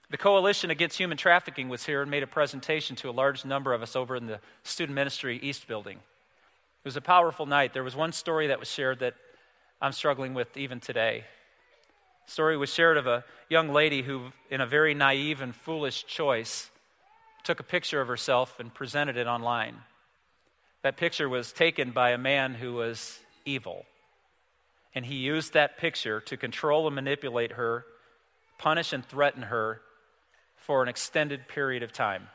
the 0.09 0.17
Coalition 0.17 0.71
Against 0.71 0.97
Human 0.97 1.17
Trafficking 1.17 1.69
was 1.69 1.85
here 1.85 2.01
and 2.01 2.09
made 2.09 2.23
a 2.23 2.27
presentation 2.27 2.95
to 2.97 3.09
a 3.09 3.11
large 3.11 3.45
number 3.45 3.73
of 3.73 3.81
us 3.81 3.95
over 3.95 4.15
in 4.15 4.25
the 4.25 4.39
Student 4.63 4.95
Ministry 4.95 5.39
East 5.41 5.67
building. 5.67 5.97
It 5.97 6.85
was 6.85 6.97
a 6.97 7.01
powerful 7.01 7.45
night. 7.45 7.73
There 7.73 7.83
was 7.83 7.95
one 7.95 8.11
story 8.11 8.47
that 8.47 8.59
was 8.59 8.69
shared 8.69 8.99
that 8.99 9.13
I'm 9.81 9.91
struggling 9.91 10.33
with 10.33 10.55
even 10.57 10.79
today. 10.79 11.23
A 12.27 12.31
story 12.31 12.57
was 12.57 12.73
shared 12.73 12.97
of 12.97 13.07
a 13.07 13.23
young 13.49 13.69
lady 13.69 14.01
who, 14.01 14.31
in 14.49 14.61
a 14.61 14.67
very 14.67 14.93
naive 14.93 15.41
and 15.41 15.55
foolish 15.55 16.05
choice, 16.05 16.69
took 17.43 17.59
a 17.59 17.63
picture 17.63 18.01
of 18.01 18.07
herself 18.07 18.59
and 18.59 18.73
presented 18.73 19.17
it 19.17 19.27
online. 19.27 19.77
That 20.83 20.97
picture 20.97 21.29
was 21.29 21.51
taken 21.51 21.91
by 21.91 22.11
a 22.11 22.17
man 22.17 22.53
who 22.53 22.73
was 22.73 23.19
evil. 23.45 23.85
And 24.93 25.05
he 25.05 25.15
used 25.15 25.53
that 25.53 25.77
picture 25.77 26.19
to 26.21 26.37
control 26.37 26.85
and 26.87 26.95
manipulate 26.95 27.53
her, 27.53 27.85
punish 28.59 28.93
and 28.93 29.05
threaten 29.05 29.43
her 29.43 29.81
for 30.57 30.83
an 30.83 30.89
extended 30.89 31.47
period 31.47 31.83
of 31.83 31.91
time. 31.91 32.27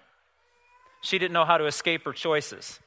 She 1.03 1.19
didn't 1.19 1.35
know 1.35 1.45
how 1.45 1.59
to 1.59 1.67
escape 1.67 2.05
her 2.05 2.13
choices. 2.13 2.81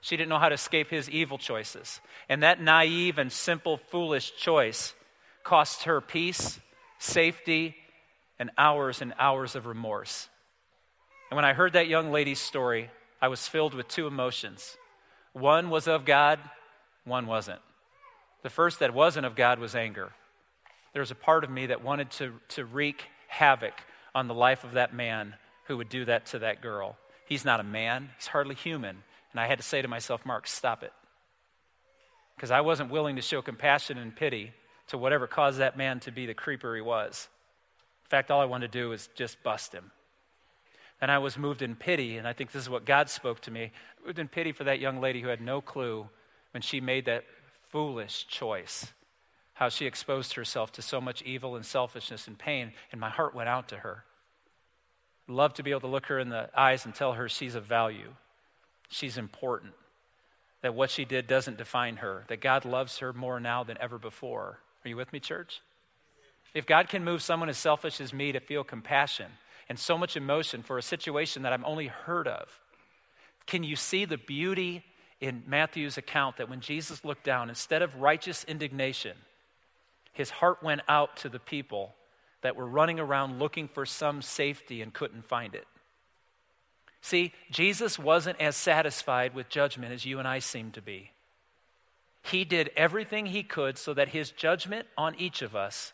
She 0.00 0.16
didn't 0.16 0.30
know 0.30 0.38
how 0.38 0.48
to 0.48 0.54
escape 0.54 0.88
his 0.88 1.10
evil 1.10 1.36
choices. 1.36 2.00
And 2.28 2.42
that 2.42 2.62
naive 2.62 3.18
and 3.18 3.30
simple, 3.30 3.76
foolish 3.76 4.36
choice 4.36 4.94
cost 5.42 5.84
her 5.84 6.00
peace, 6.00 6.60
safety, 6.98 7.76
and 8.38 8.50
hours 8.56 9.02
and 9.02 9.12
hours 9.18 9.56
of 9.56 9.66
remorse. 9.66 10.28
And 11.30 11.36
when 11.36 11.44
I 11.44 11.52
heard 11.52 11.72
that 11.72 11.88
young 11.88 12.12
lady's 12.12 12.40
story, 12.40 12.90
I 13.20 13.28
was 13.28 13.48
filled 13.48 13.74
with 13.74 13.88
two 13.88 14.06
emotions. 14.06 14.76
One 15.32 15.70
was 15.70 15.86
of 15.86 16.04
God, 16.04 16.38
one 17.04 17.26
wasn't. 17.26 17.60
The 18.42 18.50
first 18.50 18.78
that 18.80 18.94
wasn't 18.94 19.26
of 19.26 19.36
God 19.36 19.58
was 19.58 19.74
anger. 19.74 20.12
There 20.92 21.02
was 21.02 21.10
a 21.10 21.16
part 21.16 21.44
of 21.44 21.50
me 21.50 21.66
that 21.66 21.82
wanted 21.82 22.10
to, 22.12 22.34
to 22.50 22.64
wreak 22.64 23.04
havoc 23.28 23.74
on 24.14 24.26
the 24.26 24.34
life 24.34 24.64
of 24.64 24.72
that 24.72 24.94
man 24.94 25.34
who 25.66 25.76
would 25.76 25.88
do 25.88 26.04
that 26.06 26.26
to 26.26 26.38
that 26.40 26.62
girl. 26.62 26.96
He's 27.26 27.44
not 27.44 27.60
a 27.60 27.64
man, 27.64 28.10
he's 28.16 28.28
hardly 28.28 28.54
human. 28.54 29.02
And 29.32 29.40
I 29.40 29.46
had 29.46 29.58
to 29.58 29.64
say 29.64 29.82
to 29.82 29.88
myself, 29.88 30.24
Mark, 30.24 30.46
stop 30.46 30.82
it. 30.82 30.92
Because 32.36 32.50
I 32.50 32.62
wasn't 32.62 32.90
willing 32.90 33.16
to 33.16 33.22
show 33.22 33.42
compassion 33.42 33.98
and 33.98 34.16
pity 34.16 34.52
to 34.88 34.96
whatever 34.96 35.26
caused 35.26 35.58
that 35.58 35.76
man 35.76 36.00
to 36.00 36.10
be 36.10 36.24
the 36.24 36.34
creeper 36.34 36.74
he 36.74 36.80
was. 36.80 37.28
In 38.04 38.08
fact, 38.08 38.30
all 38.30 38.40
I 38.40 38.46
wanted 38.46 38.72
to 38.72 38.78
do 38.78 38.88
was 38.88 39.08
just 39.14 39.42
bust 39.42 39.72
him. 39.72 39.90
And 41.00 41.10
I 41.10 41.18
was 41.18 41.38
moved 41.38 41.62
in 41.62 41.76
pity, 41.76 42.16
and 42.16 42.26
I 42.26 42.32
think 42.32 42.50
this 42.50 42.62
is 42.62 42.70
what 42.70 42.84
God 42.84 43.08
spoke 43.08 43.40
to 43.42 43.50
me. 43.50 43.70
Moved 44.04 44.18
in 44.18 44.28
pity 44.28 44.52
for 44.52 44.64
that 44.64 44.80
young 44.80 45.00
lady 45.00 45.20
who 45.22 45.28
had 45.28 45.40
no 45.40 45.60
clue 45.60 46.08
when 46.52 46.62
she 46.62 46.80
made 46.80 47.04
that 47.04 47.24
foolish 47.70 48.26
choice, 48.26 48.92
how 49.54 49.68
she 49.68 49.86
exposed 49.86 50.34
herself 50.34 50.72
to 50.72 50.82
so 50.82 51.00
much 51.00 51.22
evil 51.22 51.54
and 51.54 51.64
selfishness 51.64 52.26
and 52.26 52.38
pain, 52.38 52.72
and 52.90 53.00
my 53.00 53.10
heart 53.10 53.34
went 53.34 53.48
out 53.48 53.68
to 53.68 53.76
her. 53.76 54.04
Love 55.28 55.52
to 55.54 55.62
be 55.62 55.70
able 55.70 55.82
to 55.82 55.86
look 55.86 56.06
her 56.06 56.18
in 56.18 56.30
the 56.30 56.48
eyes 56.58 56.84
and 56.84 56.94
tell 56.94 57.12
her 57.12 57.28
she's 57.28 57.54
of 57.54 57.64
value, 57.64 58.14
she's 58.88 59.18
important, 59.18 59.74
that 60.62 60.74
what 60.74 60.90
she 60.90 61.04
did 61.04 61.26
doesn't 61.26 61.58
define 61.58 61.96
her, 61.96 62.24
that 62.28 62.40
God 62.40 62.64
loves 62.64 62.98
her 62.98 63.12
more 63.12 63.38
now 63.38 63.62
than 63.62 63.76
ever 63.80 63.98
before. 63.98 64.58
Are 64.84 64.88
you 64.88 64.96
with 64.96 65.12
me, 65.12 65.20
church? 65.20 65.60
If 66.54 66.64
God 66.64 66.88
can 66.88 67.04
move 67.04 67.22
someone 67.22 67.50
as 67.50 67.58
selfish 67.58 68.00
as 68.00 68.12
me 68.12 68.32
to 68.32 68.40
feel 68.40 68.64
compassion, 68.64 69.26
and 69.68 69.78
so 69.78 69.98
much 69.98 70.16
emotion 70.16 70.62
for 70.62 70.78
a 70.78 70.82
situation 70.82 71.42
that 71.42 71.52
I've 71.52 71.64
only 71.64 71.88
heard 71.88 72.26
of. 72.26 72.60
Can 73.46 73.64
you 73.64 73.76
see 73.76 74.04
the 74.04 74.18
beauty 74.18 74.84
in 75.20 75.42
Matthew's 75.46 75.98
account 75.98 76.36
that 76.36 76.48
when 76.48 76.60
Jesus 76.60 77.04
looked 77.04 77.24
down, 77.24 77.48
instead 77.48 77.82
of 77.82 77.96
righteous 77.96 78.44
indignation, 78.44 79.16
his 80.12 80.30
heart 80.30 80.62
went 80.62 80.82
out 80.88 81.16
to 81.18 81.28
the 81.28 81.38
people 81.38 81.94
that 82.42 82.56
were 82.56 82.66
running 82.66 83.00
around 83.00 83.38
looking 83.38 83.68
for 83.68 83.84
some 83.84 84.22
safety 84.22 84.80
and 84.82 84.92
couldn't 84.92 85.24
find 85.24 85.54
it? 85.54 85.66
See, 87.00 87.32
Jesus 87.50 87.98
wasn't 87.98 88.40
as 88.40 88.56
satisfied 88.56 89.34
with 89.34 89.48
judgment 89.48 89.92
as 89.92 90.04
you 90.04 90.18
and 90.18 90.26
I 90.26 90.40
seem 90.40 90.70
to 90.72 90.82
be. 90.82 91.12
He 92.22 92.44
did 92.44 92.70
everything 92.76 93.26
he 93.26 93.42
could 93.42 93.78
so 93.78 93.94
that 93.94 94.08
his 94.08 94.30
judgment 94.30 94.86
on 94.96 95.14
each 95.16 95.40
of 95.42 95.56
us 95.56 95.92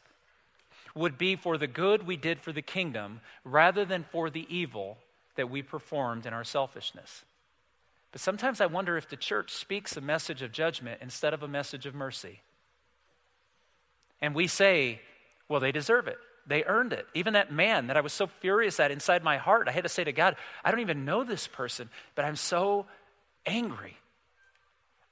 would 0.95 1.19
be 1.19 1.37
for 1.37 1.59
the 1.59 1.67
good 1.67 2.07
we 2.07 2.17
did 2.17 2.41
for 2.41 2.53
the 2.53 2.63
kingdom 2.63 3.21
rather 3.45 3.85
than 3.85 4.05
for 4.13 4.31
the 4.31 4.47
evil 4.49 4.99
that 5.37 5.51
we 5.51 5.63
performed 5.63 6.27
in 6.27 6.33
our 6.33 6.45
selfishness. 6.45 7.25
But 8.13 8.21
sometimes 8.21 8.61
I 8.61 8.67
wonder 8.67 8.97
if 8.97 9.09
the 9.09 9.17
church 9.17 9.51
speaks 9.53 9.97
a 9.97 10.01
message 10.01 10.41
of 10.43 10.53
judgment 10.53 11.01
instead 11.03 11.35
of 11.35 11.43
a 11.43 11.49
message 11.49 11.85
of 11.85 11.95
mercy. 11.95 12.41
And 14.21 14.35
we 14.35 14.47
say, 14.47 15.01
well, 15.49 15.59
they 15.59 15.73
deserve 15.73 16.07
it. 16.07 16.19
They 16.47 16.63
earned 16.63 16.93
it. 16.93 17.07
Even 17.15 17.33
that 17.33 17.53
man 17.53 17.89
that 17.89 17.97
I 17.97 18.03
was 18.03 18.13
so 18.13 18.27
furious 18.27 18.79
at 18.79 18.91
inside 18.91 19.25
my 19.25 19.39
heart, 19.39 19.67
I 19.67 19.73
had 19.73 19.83
to 19.83 19.89
say 19.89 20.05
to 20.05 20.13
God, 20.13 20.37
I 20.65 20.71
don't 20.71 20.81
even 20.81 21.05
know 21.05 21.25
this 21.25 21.49
person, 21.49 21.89
but 22.15 22.25
I'm 22.25 22.37
so 22.37 22.87
angry, 23.47 23.97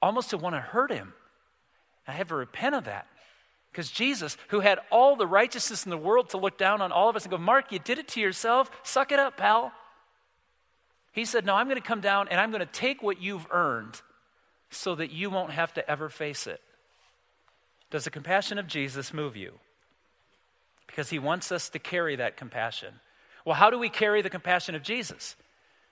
almost 0.01 0.29
to 0.29 0.37
want 0.37 0.55
to 0.55 0.61
hurt 0.61 0.91
him. 0.91 1.13
I 2.07 2.13
have 2.13 2.29
to 2.29 2.35
repent 2.35 2.75
of 2.75 2.85
that. 2.85 3.07
Because 3.73 3.89
Jesus, 3.89 4.37
who 4.49 4.59
had 4.59 4.77
all 4.91 5.15
the 5.15 5.25
righteousness 5.25 5.83
in 5.83 5.89
the 5.89 5.97
world 5.97 6.29
to 6.29 6.37
look 6.37 6.59
down 6.59 6.79
on 6.79 6.91
all 6.91 7.09
of 7.09 7.15
us 7.15 7.23
and 7.23 7.31
go, 7.31 7.39
Mark, 7.39 7.71
you 7.71 7.79
did 7.79 7.97
it 7.97 8.07
to 8.09 8.21
yourself. 8.21 8.69
Suck 8.83 9.11
it 9.11 9.17
up, 9.17 9.35
pal. 9.35 9.71
He 11.11 11.25
said, 11.25 11.43
No, 11.43 11.55
I'm 11.55 11.67
going 11.67 11.81
to 11.81 11.87
come 11.87 11.99
down 11.99 12.27
and 12.27 12.39
I'm 12.39 12.51
going 12.51 12.59
to 12.59 12.67
take 12.67 13.01
what 13.01 13.19
you've 13.19 13.47
earned 13.49 13.99
so 14.69 14.93
that 14.93 15.11
you 15.11 15.31
won't 15.31 15.51
have 15.51 15.73
to 15.73 15.89
ever 15.89 16.07
face 16.07 16.45
it. 16.45 16.61
Does 17.89 18.03
the 18.03 18.11
compassion 18.11 18.59
of 18.59 18.67
Jesus 18.67 19.11
move 19.11 19.35
you? 19.35 19.53
Because 20.85 21.09
he 21.09 21.17
wants 21.17 21.51
us 21.51 21.69
to 21.69 21.79
carry 21.79 22.15
that 22.17 22.37
compassion. 22.37 22.93
Well, 23.43 23.55
how 23.55 23.71
do 23.71 23.79
we 23.79 23.89
carry 23.89 24.21
the 24.21 24.29
compassion 24.29 24.75
of 24.75 24.83
Jesus? 24.83 25.35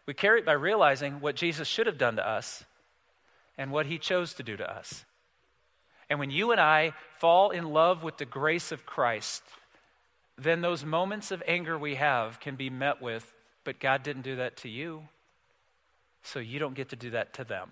We 0.06 0.14
carry 0.14 0.40
it 0.40 0.46
by 0.46 0.54
realizing 0.54 1.20
what 1.20 1.36
Jesus 1.36 1.68
should 1.68 1.88
have 1.88 1.98
done 1.98 2.18
to 2.18 2.28
us 2.28 2.64
and 3.58 3.72
what 3.72 3.88
he 3.88 3.98
chose 3.98 4.36
to 4.36 4.44
do 4.44 4.56
to 4.56 4.72
us. 4.72 5.04
And 6.12 6.20
when 6.20 6.30
you 6.30 6.52
and 6.52 6.62
I 6.62 6.94
fall 7.22 7.52
in 7.52 7.72
love 7.72 8.02
with 8.02 8.18
the 8.18 8.26
grace 8.26 8.72
of 8.72 8.84
Christ, 8.84 9.44
then 10.40 10.62
those 10.62 10.84
moments 10.84 11.30
of 11.30 11.44
anger 11.46 11.78
we 11.78 11.94
have 11.94 12.40
can 12.40 12.56
be 12.56 12.72
met 12.72 13.00
with, 13.00 13.32
but 13.64 13.80
God 13.80 14.02
didn't 14.02 14.24
do 14.24 14.38
that 14.38 14.58
to 14.58 14.70
you, 14.70 15.04
so 16.24 16.40
you 16.40 16.58
don't 16.58 16.74
get 16.74 16.90
to 16.90 16.96
do 16.96 17.12
that 17.12 17.32
to 17.36 17.44
them. 17.44 17.70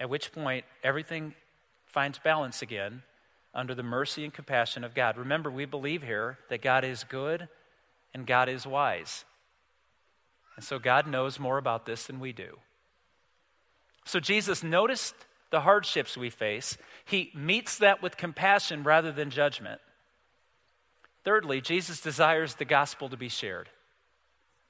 At 0.00 0.08
which 0.08 0.32
point, 0.32 0.64
everything 0.82 1.34
finds 1.84 2.18
balance 2.18 2.62
again 2.62 3.02
under 3.52 3.74
the 3.74 3.82
mercy 3.82 4.24
and 4.24 4.32
compassion 4.32 4.84
of 4.84 4.94
God. 4.94 5.18
Remember, 5.18 5.50
we 5.50 5.66
believe 5.66 6.02
here 6.02 6.38
that 6.48 6.62
God 6.62 6.82
is 6.82 7.04
good 7.04 7.46
and 8.14 8.26
God 8.26 8.48
is 8.48 8.66
wise. 8.66 9.26
And 10.56 10.64
so 10.64 10.78
God 10.78 11.06
knows 11.06 11.38
more 11.38 11.58
about 11.58 11.84
this 11.84 12.06
than 12.06 12.20
we 12.20 12.32
do. 12.32 12.56
So 14.06 14.18
Jesus 14.18 14.62
noticed 14.62 15.14
the 15.54 15.60
hardships 15.60 16.16
we 16.16 16.30
face, 16.30 16.76
he 17.04 17.30
meets 17.32 17.78
that 17.78 18.02
with 18.02 18.16
compassion 18.16 18.82
rather 18.82 19.12
than 19.12 19.30
judgment. 19.30 19.80
Thirdly, 21.22 21.60
Jesus 21.60 22.00
desires 22.00 22.56
the 22.56 22.64
gospel 22.64 23.08
to 23.08 23.16
be 23.16 23.28
shared. 23.28 23.68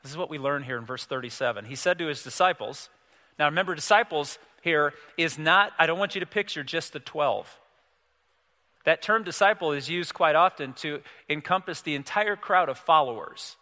This 0.02 0.12
is 0.12 0.18
what 0.18 0.28
we 0.28 0.36
learn 0.36 0.62
here 0.62 0.76
in 0.76 0.84
verse 0.84 1.06
37. 1.06 1.64
He 1.64 1.74
said 1.74 1.96
to 1.98 2.06
his 2.06 2.22
disciples, 2.22 2.90
now 3.38 3.46
remember, 3.46 3.74
disciples 3.74 4.38
here 4.60 4.92
is 5.16 5.38
not, 5.38 5.72
I 5.78 5.86
don't 5.86 5.98
want 5.98 6.14
you 6.16 6.20
to 6.20 6.26
picture 6.26 6.62
just 6.62 6.92
the 6.92 7.00
12. 7.00 7.58
That 8.84 9.00
term 9.00 9.24
disciple 9.24 9.72
is 9.72 9.88
used 9.88 10.12
quite 10.12 10.36
often 10.36 10.74
to 10.74 11.00
encompass 11.30 11.80
the 11.80 11.94
entire 11.94 12.36
crowd 12.36 12.68
of 12.68 12.76
followers 12.76 13.56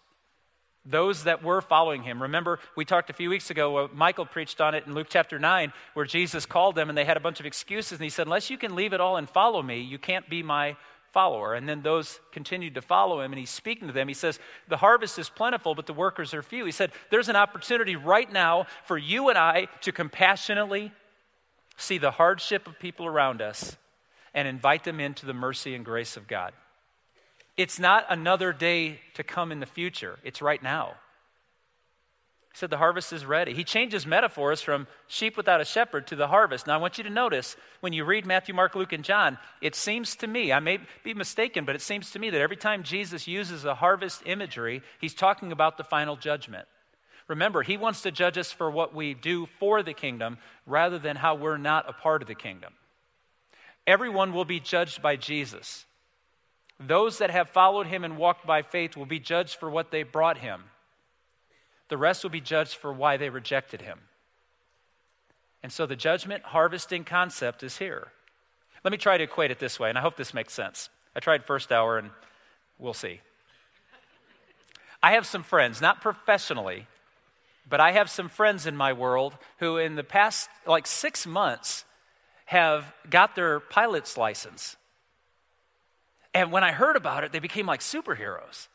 those 0.84 1.24
that 1.24 1.44
were 1.44 1.60
following 1.60 2.02
him. 2.02 2.22
Remember, 2.22 2.58
we 2.76 2.84
talked 2.84 3.10
a 3.10 3.12
few 3.12 3.30
weeks 3.30 3.50
ago, 3.50 3.76
uh, 3.76 3.88
Michael 3.92 4.26
preached 4.26 4.60
on 4.60 4.74
it 4.74 4.86
in 4.86 4.94
Luke 4.94 5.06
chapter 5.08 5.38
9, 5.38 5.72
where 5.94 6.04
Jesus 6.04 6.44
called 6.44 6.74
them 6.74 6.88
and 6.88 6.98
they 6.98 7.04
had 7.04 7.16
a 7.16 7.20
bunch 7.20 7.40
of 7.40 7.46
excuses. 7.46 7.92
And 7.92 8.02
he 8.02 8.10
said, 8.10 8.26
Unless 8.26 8.50
you 8.50 8.58
can 8.58 8.74
leave 8.74 8.92
it 8.92 9.00
all 9.00 9.16
and 9.16 9.28
follow 9.28 9.62
me, 9.62 9.80
you 9.80 9.98
can't 9.98 10.28
be 10.28 10.42
my 10.42 10.76
follower. 11.12 11.54
And 11.54 11.68
then 11.68 11.82
those 11.82 12.18
continued 12.32 12.74
to 12.74 12.82
follow 12.82 13.20
him, 13.20 13.32
and 13.32 13.38
he's 13.38 13.50
speaking 13.50 13.86
to 13.86 13.94
them. 13.94 14.08
He 14.08 14.14
says, 14.14 14.40
The 14.68 14.76
harvest 14.76 15.18
is 15.18 15.28
plentiful, 15.28 15.74
but 15.74 15.86
the 15.86 15.92
workers 15.92 16.34
are 16.34 16.42
few. 16.42 16.64
He 16.64 16.72
said, 16.72 16.90
There's 17.10 17.28
an 17.28 17.36
opportunity 17.36 17.94
right 17.94 18.30
now 18.30 18.66
for 18.84 18.98
you 18.98 19.28
and 19.28 19.38
I 19.38 19.68
to 19.82 19.92
compassionately 19.92 20.90
see 21.76 21.98
the 21.98 22.10
hardship 22.10 22.66
of 22.66 22.78
people 22.78 23.06
around 23.06 23.40
us 23.40 23.76
and 24.34 24.48
invite 24.48 24.84
them 24.84 24.98
into 24.98 25.26
the 25.26 25.34
mercy 25.34 25.74
and 25.74 25.84
grace 25.84 26.16
of 26.16 26.26
God. 26.26 26.52
It's 27.56 27.78
not 27.78 28.06
another 28.08 28.52
day 28.52 29.00
to 29.14 29.22
come 29.22 29.52
in 29.52 29.60
the 29.60 29.66
future, 29.66 30.18
it's 30.24 30.40
right 30.42 30.62
now. 30.62 30.94
He 32.52 32.58
said 32.58 32.68
the 32.68 32.76
harvest 32.76 33.14
is 33.14 33.24
ready. 33.24 33.54
He 33.54 33.64
changes 33.64 34.06
metaphors 34.06 34.60
from 34.60 34.86
sheep 35.06 35.38
without 35.38 35.62
a 35.62 35.64
shepherd 35.64 36.06
to 36.08 36.16
the 36.16 36.28
harvest. 36.28 36.66
Now, 36.66 36.74
I 36.74 36.78
want 36.78 36.98
you 36.98 37.04
to 37.04 37.10
notice 37.10 37.56
when 37.80 37.94
you 37.94 38.04
read 38.04 38.26
Matthew, 38.26 38.54
Mark, 38.54 38.74
Luke, 38.74 38.92
and 38.92 39.02
John, 39.02 39.38
it 39.62 39.74
seems 39.74 40.16
to 40.16 40.26
me, 40.26 40.52
I 40.52 40.60
may 40.60 40.78
be 41.02 41.14
mistaken, 41.14 41.64
but 41.64 41.74
it 41.74 41.80
seems 41.80 42.10
to 42.10 42.18
me 42.18 42.28
that 42.28 42.42
every 42.42 42.58
time 42.58 42.82
Jesus 42.82 43.26
uses 43.26 43.64
a 43.64 43.74
harvest 43.74 44.22
imagery, 44.26 44.82
he's 45.00 45.14
talking 45.14 45.50
about 45.50 45.78
the 45.78 45.84
final 45.84 46.14
judgment. 46.14 46.68
Remember, 47.26 47.62
he 47.62 47.78
wants 47.78 48.02
to 48.02 48.10
judge 48.10 48.36
us 48.36 48.52
for 48.52 48.70
what 48.70 48.94
we 48.94 49.14
do 49.14 49.46
for 49.58 49.82
the 49.82 49.94
kingdom 49.94 50.36
rather 50.66 50.98
than 50.98 51.16
how 51.16 51.34
we're 51.34 51.56
not 51.56 51.88
a 51.88 51.94
part 51.94 52.20
of 52.20 52.28
the 52.28 52.34
kingdom. 52.34 52.74
Everyone 53.86 54.34
will 54.34 54.44
be 54.44 54.60
judged 54.60 55.00
by 55.00 55.16
Jesus. 55.16 55.86
Those 56.86 57.18
that 57.18 57.30
have 57.30 57.48
followed 57.48 57.86
him 57.86 58.04
and 58.04 58.16
walked 58.16 58.46
by 58.46 58.62
faith 58.62 58.96
will 58.96 59.06
be 59.06 59.20
judged 59.20 59.56
for 59.56 59.70
what 59.70 59.90
they 59.90 60.02
brought 60.02 60.38
him. 60.38 60.64
The 61.88 61.96
rest 61.96 62.22
will 62.22 62.30
be 62.30 62.40
judged 62.40 62.74
for 62.74 62.92
why 62.92 63.16
they 63.16 63.28
rejected 63.28 63.82
him. 63.82 64.00
And 65.62 65.72
so 65.72 65.86
the 65.86 65.94
judgment 65.94 66.42
harvesting 66.42 67.04
concept 67.04 67.62
is 67.62 67.78
here. 67.78 68.08
Let 68.82 68.90
me 68.90 68.98
try 68.98 69.16
to 69.16 69.24
equate 69.24 69.52
it 69.52 69.60
this 69.60 69.78
way, 69.78 69.90
and 69.90 69.98
I 69.98 70.00
hope 70.00 70.16
this 70.16 70.34
makes 70.34 70.54
sense. 70.54 70.88
I 71.14 71.20
tried 71.20 71.44
first 71.44 71.70
hour, 71.70 71.98
and 71.98 72.10
we'll 72.78 72.94
see. 72.94 73.20
I 75.02 75.12
have 75.12 75.26
some 75.26 75.42
friends, 75.44 75.80
not 75.80 76.00
professionally, 76.00 76.86
but 77.68 77.80
I 77.80 77.92
have 77.92 78.10
some 78.10 78.28
friends 78.28 78.66
in 78.66 78.76
my 78.76 78.92
world 78.92 79.36
who, 79.58 79.76
in 79.76 79.94
the 79.94 80.02
past 80.02 80.48
like 80.66 80.86
six 80.86 81.26
months, 81.26 81.84
have 82.46 82.92
got 83.08 83.36
their 83.36 83.60
pilot's 83.60 84.16
license. 84.16 84.76
And 86.34 86.50
when 86.50 86.64
I 86.64 86.72
heard 86.72 86.96
about 86.96 87.24
it, 87.24 87.32
they 87.32 87.38
became 87.38 87.66
like 87.66 87.80
superheroes. 87.80 88.68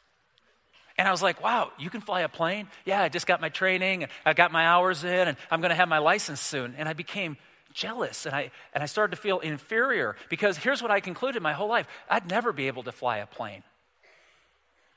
And 0.98 1.08
I 1.08 1.12
was 1.12 1.22
like, 1.22 1.44
wow, 1.44 1.72
you 1.78 1.90
can 1.90 2.02
fly 2.02 2.22
a 2.22 2.30
plane? 2.30 2.68
Yeah, 2.86 3.02
I 3.02 3.10
just 3.10 3.28
got 3.28 3.40
my 3.40 3.50
training, 3.50 4.04
and 4.04 4.12
I 4.26 4.34
got 4.34 4.52
my 4.52 4.66
hours 4.66 5.04
in, 5.04 5.28
and 5.28 5.38
I'm 5.52 5.62
going 5.62 5.70
to 5.70 5.76
have 5.76 5.88
my 5.88 6.00
license 6.00 6.42
soon. 6.42 6.74
And 6.78 6.90
I 6.90 6.94
became 6.94 7.38
jealous 7.78 8.26
and 8.26 8.36
I, 8.36 8.50
and 8.74 8.82
I 8.82 8.88
started 8.88 9.16
to 9.16 9.22
feel 9.22 9.40
inferior 9.40 10.16
because 10.30 10.58
here's 10.58 10.82
what 10.82 10.90
I 10.90 11.00
concluded 11.00 11.44
my 11.44 11.54
whole 11.54 11.70
life 11.70 11.88
I'd 12.10 12.28
never 12.28 12.52
be 12.52 12.68
able 12.68 12.84
to 12.84 12.92
fly 12.92 13.18
a 13.18 13.28
plane. 13.28 13.64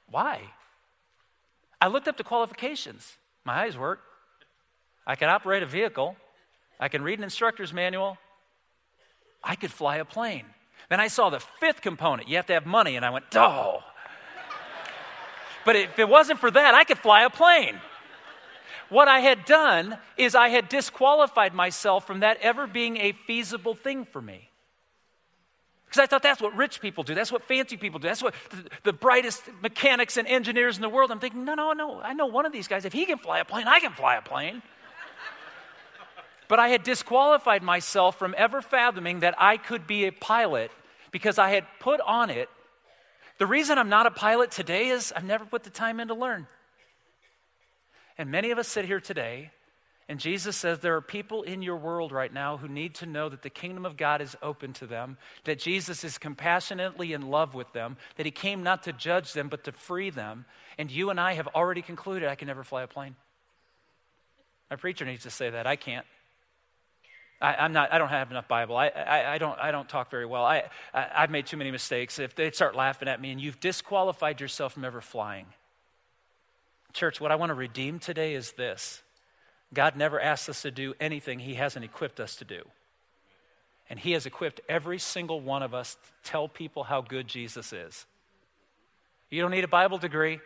Why? 0.08 0.40
I 1.80 1.88
looked 1.88 2.08
up 2.08 2.16
the 2.16 2.24
qualifications. 2.24 3.16
My 3.44 3.64
eyes 3.64 3.76
work. 3.76 4.00
I 5.06 5.14
can 5.14 5.28
operate 5.28 5.62
a 5.62 5.66
vehicle. 5.66 6.16
I 6.78 6.88
can 6.88 7.02
read 7.02 7.18
an 7.18 7.24
instructor's 7.24 7.72
manual. 7.72 8.16
I 9.44 9.56
could 9.56 9.70
fly 9.70 9.96
a 9.96 10.04
plane. 10.04 10.46
Then 10.90 11.00
I 11.00 11.06
saw 11.06 11.30
the 11.30 11.40
fifth 11.40 11.80
component 11.80 12.28
you 12.28 12.36
have 12.36 12.46
to 12.46 12.52
have 12.52 12.66
money, 12.66 12.96
and 12.96 13.06
I 13.06 13.10
went, 13.10 13.24
oh. 13.36 13.82
but 15.64 15.76
if 15.76 15.98
it 15.98 16.08
wasn't 16.08 16.40
for 16.40 16.50
that, 16.50 16.74
I 16.74 16.84
could 16.84 16.98
fly 16.98 17.22
a 17.22 17.30
plane. 17.30 17.80
What 18.88 19.06
I 19.06 19.20
had 19.20 19.44
done 19.44 19.96
is 20.16 20.34
I 20.34 20.48
had 20.48 20.68
disqualified 20.68 21.54
myself 21.54 22.06
from 22.08 22.20
that 22.20 22.38
ever 22.42 22.66
being 22.66 22.96
a 22.96 23.12
feasible 23.12 23.74
thing 23.74 24.04
for 24.04 24.20
me. 24.20 24.50
Because 25.86 26.02
I 26.02 26.06
thought 26.06 26.24
that's 26.24 26.40
what 26.40 26.56
rich 26.56 26.80
people 26.80 27.04
do. 27.04 27.14
That's 27.14 27.30
what 27.30 27.44
fancy 27.44 27.76
people 27.76 28.00
do. 28.00 28.08
That's 28.08 28.22
what 28.22 28.34
the, 28.50 28.70
the, 28.84 28.92
brightest 28.92 29.42
mechanics 29.62 30.16
and 30.16 30.26
engineers 30.26 30.76
in 30.76 30.82
the 30.82 30.88
world. 30.88 31.12
I'm 31.12 31.20
thinking, 31.20 31.44
no, 31.44 31.54
no, 31.54 31.72
no. 31.72 32.00
I 32.00 32.14
know 32.14 32.26
one 32.26 32.46
of 32.46 32.52
these 32.52 32.68
guys. 32.68 32.84
If 32.84 32.92
he 32.92 33.06
can 33.06 33.18
fly 33.18 33.38
a 33.38 33.44
plane, 33.44 33.66
I 33.68 33.80
can 33.80 33.92
fly 33.92 34.16
a 34.16 34.22
plane. 34.22 34.62
but 36.48 36.58
I 36.58 36.68
had 36.68 36.82
disqualified 36.82 37.62
myself 37.62 38.18
from 38.18 38.34
ever 38.38 38.60
fathoming 38.60 39.20
that 39.20 39.34
I 39.38 39.56
could 39.56 39.86
be 39.86 40.06
a 40.06 40.12
pilot 40.12 40.70
because 41.10 41.38
I 41.38 41.50
had 41.50 41.64
put 41.78 42.00
on 42.00 42.30
it. 42.30 42.48
The 43.38 43.46
reason 43.46 43.78
I'm 43.78 43.88
not 43.88 44.06
a 44.06 44.10
pilot 44.10 44.50
today 44.50 44.88
is 44.88 45.12
I've 45.14 45.24
never 45.24 45.44
put 45.44 45.62
the 45.64 45.70
time 45.70 46.00
in 46.00 46.08
to 46.08 46.14
learn. 46.14 46.46
And 48.18 48.30
many 48.30 48.50
of 48.50 48.58
us 48.58 48.68
sit 48.68 48.84
here 48.84 49.00
today, 49.00 49.50
and 50.08 50.20
Jesus 50.20 50.56
says 50.56 50.80
there 50.80 50.96
are 50.96 51.00
people 51.00 51.42
in 51.42 51.62
your 51.62 51.76
world 51.76 52.12
right 52.12 52.32
now 52.32 52.58
who 52.58 52.68
need 52.68 52.96
to 52.96 53.06
know 53.06 53.28
that 53.28 53.42
the 53.42 53.48
kingdom 53.48 53.86
of 53.86 53.96
God 53.96 54.20
is 54.20 54.36
open 54.42 54.72
to 54.74 54.86
them, 54.86 55.16
that 55.44 55.58
Jesus 55.58 56.04
is 56.04 56.18
compassionately 56.18 57.12
in 57.12 57.30
love 57.30 57.54
with 57.54 57.72
them, 57.72 57.96
that 58.16 58.26
he 58.26 58.32
came 58.32 58.62
not 58.62 58.82
to 58.82 58.92
judge 58.92 59.32
them, 59.32 59.48
but 59.48 59.64
to 59.64 59.72
free 59.72 60.10
them. 60.10 60.44
And 60.76 60.90
you 60.90 61.10
and 61.10 61.18
I 61.18 61.32
have 61.32 61.48
already 61.48 61.80
concluded 61.80 62.28
I 62.28 62.34
can 62.34 62.48
never 62.48 62.64
fly 62.64 62.82
a 62.82 62.86
plane. 62.86 63.16
My 64.68 64.76
preacher 64.76 65.04
needs 65.04 65.22
to 65.22 65.30
say 65.30 65.48
that. 65.50 65.66
I 65.66 65.76
can't. 65.76 66.06
I, 67.40 67.64
am 67.64 67.72
not, 67.72 67.92
I 67.92 67.98
don't 67.98 68.08
have 68.08 68.30
enough 68.30 68.48
Bible. 68.48 68.76
I, 68.76 68.88
I, 68.88 69.34
I, 69.34 69.38
don't, 69.38 69.58
I 69.58 69.70
don't 69.70 69.88
talk 69.88 70.10
very 70.10 70.26
well. 70.26 70.44
I, 70.44 70.64
I, 70.92 71.06
I've 71.16 71.30
made 71.30 71.46
too 71.46 71.56
many 71.56 71.70
mistakes. 71.70 72.18
If 72.18 72.34
they 72.34 72.50
start 72.50 72.76
laughing 72.76 73.08
at 73.08 73.20
me 73.20 73.32
and 73.32 73.40
you've 73.40 73.60
disqualified 73.60 74.40
yourself 74.40 74.74
from 74.74 74.84
ever 74.84 75.00
flying. 75.00 75.46
Church, 76.92 77.20
what 77.20 77.32
I 77.32 77.36
want 77.36 77.50
to 77.50 77.54
redeem 77.54 77.98
today 77.98 78.34
is 78.34 78.52
this 78.52 79.02
God 79.72 79.96
never 79.96 80.20
asks 80.20 80.48
us 80.48 80.62
to 80.62 80.70
do 80.70 80.94
anything 81.00 81.38
He 81.38 81.54
hasn't 81.54 81.84
equipped 81.84 82.20
us 82.20 82.36
to 82.36 82.44
do. 82.44 82.62
And 83.88 83.98
He 83.98 84.12
has 84.12 84.26
equipped 84.26 84.60
every 84.68 84.98
single 84.98 85.40
one 85.40 85.62
of 85.62 85.72
us 85.72 85.94
to 85.94 86.30
tell 86.30 86.46
people 86.46 86.84
how 86.84 87.00
good 87.00 87.26
Jesus 87.26 87.72
is. 87.72 88.04
You 89.30 89.40
don't 89.40 89.50
need 89.50 89.64
a 89.64 89.68
Bible 89.68 89.98
degree 89.98 90.40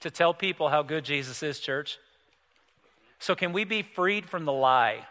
to 0.00 0.10
tell 0.10 0.32
people 0.32 0.68
how 0.68 0.82
good 0.82 1.04
Jesus 1.04 1.42
is, 1.42 1.60
church. 1.60 1.98
So, 3.18 3.34
can 3.34 3.52
we 3.52 3.64
be 3.64 3.82
freed 3.82 4.28
from 4.28 4.44
the 4.44 4.52
lie 4.52 5.06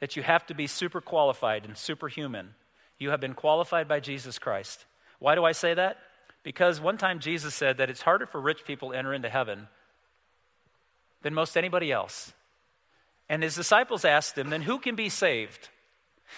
that 0.00 0.16
you 0.16 0.22
have 0.22 0.46
to 0.46 0.54
be 0.54 0.66
super 0.66 1.00
qualified 1.00 1.64
and 1.64 1.76
superhuman. 1.76 2.54
You 2.98 3.10
have 3.10 3.20
been 3.20 3.34
qualified 3.34 3.86
by 3.86 4.00
Jesus 4.00 4.38
Christ. 4.38 4.84
Why 5.18 5.34
do 5.34 5.44
I 5.44 5.52
say 5.52 5.74
that? 5.74 5.98
Because 6.42 6.80
one 6.80 6.98
time 6.98 7.20
Jesus 7.20 7.54
said 7.54 7.78
that 7.78 7.90
it's 7.90 8.02
harder 8.02 8.26
for 8.26 8.40
rich 8.40 8.64
people 8.64 8.90
to 8.90 8.96
enter 8.96 9.12
into 9.12 9.28
heaven 9.28 9.68
than 11.22 11.34
most 11.34 11.56
anybody 11.56 11.92
else. 11.92 12.32
And 13.28 13.42
his 13.42 13.54
disciples 13.54 14.04
asked 14.04 14.36
him, 14.36 14.50
then 14.50 14.62
who 14.62 14.78
can 14.78 14.96
be 14.96 15.08
saved? 15.08 15.68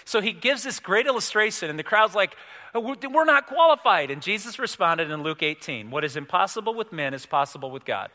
So 0.05 0.21
he 0.21 0.33
gives 0.33 0.63
this 0.63 0.81
great 0.81 1.07
illustration, 1.07 1.71
and 1.71 1.79
the 1.79 1.85
crowd's 1.85 2.15
like, 2.15 2.35
oh, 2.75 2.81
We're 2.81 3.25
not 3.25 3.47
qualified. 3.47 4.11
And 4.11 4.23
Jesus 4.23 4.59
responded 4.59 5.11
in 5.11 5.23
Luke 5.23 5.43
18 5.43 5.91
What 5.91 6.05
is 6.05 6.17
impossible 6.17 6.75
with 6.75 6.93
men 6.93 7.15
is 7.15 7.27
possible 7.27 7.71
with 7.71 7.85
God. 7.85 8.11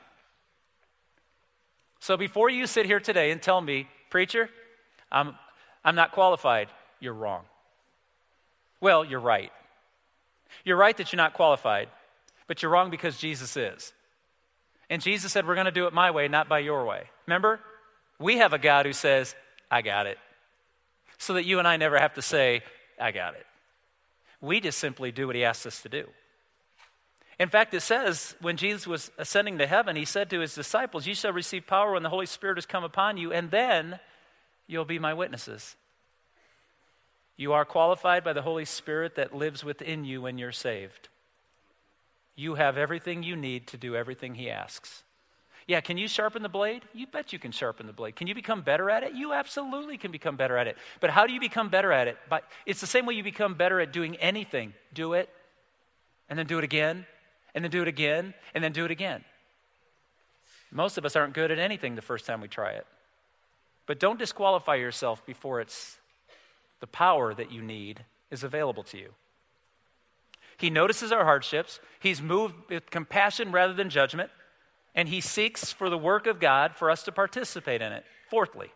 So 1.99 2.17
before 2.17 2.49
you 2.49 2.67
sit 2.67 2.85
here 2.85 2.99
today 2.99 3.31
and 3.31 3.41
tell 3.41 3.61
me, 3.61 3.87
Preacher, 4.09 4.49
I'm, 5.11 5.35
I'm 5.83 5.95
not 5.95 6.11
qualified. 6.11 6.69
You're 6.99 7.13
wrong. 7.13 7.43
Well, 8.81 9.05
you're 9.05 9.19
right. 9.19 9.51
You're 10.63 10.77
right 10.77 10.95
that 10.97 11.11
you're 11.11 11.17
not 11.17 11.33
qualified, 11.33 11.89
but 12.47 12.61
you're 12.61 12.71
wrong 12.71 12.89
because 12.89 13.17
Jesus 13.17 13.55
is. 13.57 13.93
And 14.89 15.01
Jesus 15.01 15.31
said, 15.31 15.47
We're 15.47 15.55
going 15.55 15.65
to 15.65 15.71
do 15.71 15.87
it 15.87 15.93
my 15.93 16.11
way, 16.11 16.27
not 16.27 16.47
by 16.47 16.59
your 16.59 16.85
way. 16.85 17.09
Remember? 17.25 17.59
We 18.19 18.37
have 18.37 18.53
a 18.53 18.57
God 18.57 18.85
who 18.85 18.93
says, 18.93 19.35
I 19.69 19.81
got 19.81 20.07
it. 20.07 20.17
So 21.17 21.33
that 21.33 21.45
you 21.45 21.59
and 21.59 21.67
I 21.67 21.77
never 21.77 21.99
have 21.99 22.13
to 22.15 22.21
say, 22.21 22.61
I 22.99 23.11
got 23.11 23.35
it. 23.35 23.45
We 24.41 24.59
just 24.59 24.77
simply 24.77 25.11
do 25.11 25.27
what 25.27 25.35
he 25.35 25.43
asks 25.43 25.65
us 25.65 25.81
to 25.81 25.89
do. 25.89 26.05
In 27.39 27.49
fact, 27.49 27.73
it 27.73 27.81
says 27.81 28.35
when 28.41 28.57
Jesus 28.57 28.87
was 28.87 29.11
ascending 29.17 29.59
to 29.59 29.67
heaven, 29.67 29.95
he 29.95 30.05
said 30.05 30.29
to 30.31 30.39
his 30.39 30.55
disciples, 30.55 31.05
You 31.05 31.13
shall 31.13 31.33
receive 31.33 31.67
power 31.67 31.93
when 31.93 32.03
the 32.03 32.09
Holy 32.09 32.25
Spirit 32.25 32.57
has 32.57 32.65
come 32.65 32.83
upon 32.83 33.17
you, 33.17 33.31
and 33.31 33.51
then 33.51 33.99
you'll 34.67 34.85
be 34.85 34.99
my 34.99 35.13
witnesses. 35.13 35.75
You 37.35 37.53
are 37.53 37.65
qualified 37.65 38.23
by 38.23 38.33
the 38.33 38.41
Holy 38.41 38.65
Spirit 38.65 39.15
that 39.15 39.35
lives 39.35 39.63
within 39.63 40.05
you 40.05 40.21
when 40.21 40.37
you're 40.37 40.51
saved. 40.51 41.09
You 42.35 42.55
have 42.55 42.77
everything 42.77 43.23
you 43.23 43.35
need 43.35 43.67
to 43.67 43.77
do 43.77 43.95
everything 43.95 44.35
He 44.35 44.49
asks. 44.49 45.03
Yeah, 45.67 45.81
can 45.81 45.97
you 45.97 46.07
sharpen 46.07 46.43
the 46.43 46.49
blade? 46.49 46.83
You 46.93 47.07
bet 47.07 47.33
you 47.33 47.39
can 47.39 47.51
sharpen 47.51 47.87
the 47.87 47.93
blade. 47.93 48.15
Can 48.15 48.27
you 48.27 48.33
become 48.33 48.61
better 48.61 48.89
at 48.89 49.03
it? 49.03 49.13
You 49.13 49.33
absolutely 49.33 49.97
can 49.97 50.11
become 50.11 50.37
better 50.37 50.57
at 50.57 50.67
it. 50.67 50.77
But 51.01 51.09
how 51.09 51.27
do 51.27 51.33
you 51.33 51.41
become 51.41 51.67
better 51.69 51.91
at 51.91 52.07
it? 52.07 52.17
But 52.29 52.45
it's 52.65 52.79
the 52.79 52.87
same 52.87 53.05
way 53.05 53.15
you 53.15 53.23
become 53.23 53.53
better 53.53 53.81
at 53.81 53.91
doing 53.91 54.15
anything. 54.15 54.73
Do 54.93 55.13
it, 55.13 55.29
and 56.29 56.39
then 56.39 56.45
do 56.45 56.57
it 56.57 56.63
again, 56.63 57.05
and 57.53 57.63
then 57.63 57.71
do 57.71 57.81
it 57.81 57.87
again, 57.87 58.33
and 58.55 58.63
then 58.63 58.71
do 58.71 58.85
it 58.85 58.91
again. 58.91 59.25
Most 60.71 60.97
of 60.97 61.05
us 61.05 61.15
aren't 61.15 61.33
good 61.33 61.51
at 61.51 61.59
anything 61.59 61.95
the 61.95 62.01
first 62.01 62.25
time 62.25 62.39
we 62.39 62.47
try 62.47 62.71
it. 62.71 62.87
But 63.87 63.99
don't 63.99 64.19
disqualify 64.19 64.75
yourself 64.75 65.25
before 65.25 65.59
it's 65.59 65.97
the 66.79 66.87
power 66.87 67.33
that 67.33 67.51
you 67.51 67.63
need 67.63 68.03
is 68.29 68.43
available 68.43 68.83
to 68.83 68.97
you. 68.97 69.09
He 70.57 70.69
notices 70.69 71.11
our 71.11 71.23
hardships. 71.23 71.79
He's 71.99 72.21
moved 72.21 72.55
with 72.69 72.91
compassion 72.91 73.51
rather 73.51 73.73
than 73.73 73.89
judgment. 73.89 74.29
And 74.93 75.07
he 75.07 75.21
seeks 75.21 75.71
for 75.71 75.89
the 75.89 75.97
work 75.97 76.27
of 76.27 76.39
God 76.39 76.75
for 76.75 76.91
us 76.91 77.03
to 77.03 77.11
participate 77.11 77.81
in 77.81 77.93
it. 77.93 78.03
Fourthly, 78.29 78.71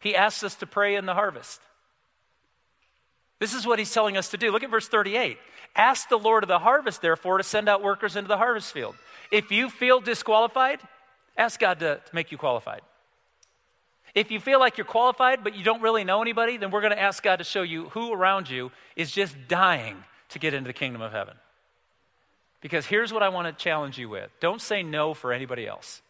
he 0.00 0.14
asks 0.14 0.44
us 0.44 0.54
to 0.56 0.66
pray 0.66 0.94
in 0.94 1.06
the 1.06 1.14
harvest. 1.14 1.60
This 3.40 3.54
is 3.54 3.66
what 3.66 3.78
he's 3.78 3.92
telling 3.92 4.16
us 4.16 4.30
to 4.30 4.36
do. 4.36 4.50
Look 4.50 4.62
at 4.62 4.70
verse 4.70 4.88
38. 4.88 5.38
Ask 5.74 6.08
the 6.08 6.18
Lord 6.18 6.44
of 6.44 6.48
the 6.48 6.58
harvest, 6.58 7.02
therefore, 7.02 7.38
to 7.38 7.44
send 7.44 7.68
out 7.68 7.82
workers 7.82 8.16
into 8.16 8.28
the 8.28 8.36
harvest 8.36 8.72
field. 8.72 8.94
If 9.30 9.50
you 9.50 9.70
feel 9.70 10.00
disqualified, 10.00 10.80
ask 11.36 11.58
God 11.58 11.80
to, 11.80 11.96
to 12.04 12.14
make 12.14 12.30
you 12.30 12.38
qualified. 12.38 12.82
If 14.14 14.30
you 14.30 14.40
feel 14.40 14.58
like 14.58 14.78
you're 14.78 14.84
qualified, 14.84 15.44
but 15.44 15.54
you 15.54 15.64
don't 15.64 15.82
really 15.82 16.04
know 16.04 16.22
anybody, 16.22 16.56
then 16.56 16.70
we're 16.70 16.80
going 16.80 16.92
to 16.92 17.00
ask 17.00 17.22
God 17.22 17.36
to 17.36 17.44
show 17.44 17.62
you 17.62 17.88
who 17.90 18.12
around 18.12 18.48
you 18.50 18.70
is 18.96 19.10
just 19.10 19.36
dying 19.48 20.02
to 20.30 20.38
get 20.38 20.54
into 20.54 20.68
the 20.68 20.74
kingdom 20.74 21.02
of 21.02 21.12
heaven. 21.12 21.34
Because 22.60 22.86
here's 22.86 23.12
what 23.12 23.22
I 23.22 23.28
want 23.28 23.46
to 23.46 23.64
challenge 23.64 23.98
you 23.98 24.08
with 24.08 24.30
don't 24.40 24.60
say 24.60 24.82
no 24.82 25.14
for 25.14 25.32
anybody 25.32 25.66
else. 25.66 26.02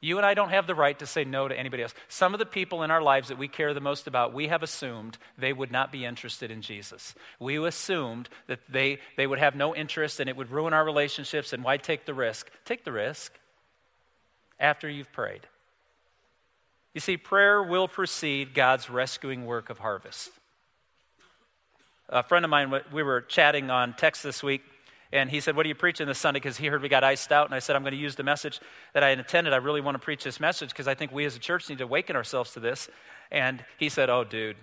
You 0.00 0.16
and 0.16 0.24
I 0.24 0.34
don't 0.34 0.50
have 0.50 0.68
the 0.68 0.76
right 0.76 0.96
to 1.00 1.06
say 1.06 1.24
no 1.24 1.48
to 1.48 1.58
anybody 1.58 1.82
else. 1.82 1.94
Some 2.06 2.32
of 2.32 2.38
the 2.38 2.46
people 2.46 2.84
in 2.84 2.90
our 2.92 3.02
lives 3.02 3.28
that 3.28 3.38
we 3.38 3.48
care 3.48 3.74
the 3.74 3.80
most 3.80 4.06
about, 4.06 4.32
we 4.32 4.46
have 4.46 4.62
assumed 4.62 5.18
they 5.36 5.52
would 5.52 5.72
not 5.72 5.90
be 5.90 6.04
interested 6.04 6.52
in 6.52 6.62
Jesus. 6.62 7.16
We 7.40 7.58
assumed 7.66 8.28
that 8.46 8.60
they, 8.68 9.00
they 9.16 9.26
would 9.26 9.40
have 9.40 9.56
no 9.56 9.74
interest 9.74 10.20
and 10.20 10.30
it 10.30 10.36
would 10.36 10.52
ruin 10.52 10.72
our 10.72 10.84
relationships, 10.84 11.52
and 11.52 11.64
why 11.64 11.78
take 11.78 12.04
the 12.04 12.14
risk? 12.14 12.48
Take 12.64 12.84
the 12.84 12.92
risk 12.92 13.32
after 14.60 14.88
you've 14.88 15.12
prayed. 15.12 15.48
You 16.98 17.00
see, 17.00 17.16
prayer 17.16 17.62
will 17.62 17.86
precede 17.86 18.54
God's 18.54 18.90
rescuing 18.90 19.46
work 19.46 19.70
of 19.70 19.78
harvest. 19.78 20.32
A 22.08 22.24
friend 22.24 22.44
of 22.44 22.50
mine, 22.50 22.74
we 22.92 23.04
were 23.04 23.20
chatting 23.20 23.70
on 23.70 23.94
text 23.94 24.24
this 24.24 24.42
week, 24.42 24.62
and 25.12 25.30
he 25.30 25.38
said, 25.38 25.54
What 25.54 25.64
are 25.64 25.68
you 25.68 25.76
preaching 25.76 26.08
this 26.08 26.18
Sunday? 26.18 26.40
Because 26.40 26.56
he 26.56 26.66
heard 26.66 26.82
we 26.82 26.88
got 26.88 27.04
iced 27.04 27.30
out. 27.30 27.46
And 27.46 27.54
I 27.54 27.60
said, 27.60 27.76
I'm 27.76 27.82
going 27.82 27.92
to 27.92 28.00
use 28.00 28.16
the 28.16 28.24
message 28.24 28.58
that 28.94 29.04
I 29.04 29.10
intended. 29.10 29.52
I 29.52 29.58
really 29.58 29.80
want 29.80 29.94
to 29.94 30.00
preach 30.00 30.24
this 30.24 30.40
message 30.40 30.70
because 30.70 30.88
I 30.88 30.96
think 30.96 31.12
we 31.12 31.24
as 31.24 31.36
a 31.36 31.38
church 31.38 31.68
need 31.68 31.78
to 31.78 31.84
awaken 31.84 32.16
ourselves 32.16 32.52
to 32.54 32.58
this. 32.58 32.90
And 33.30 33.64
he 33.78 33.88
said, 33.88 34.10
Oh, 34.10 34.24
dude. 34.24 34.56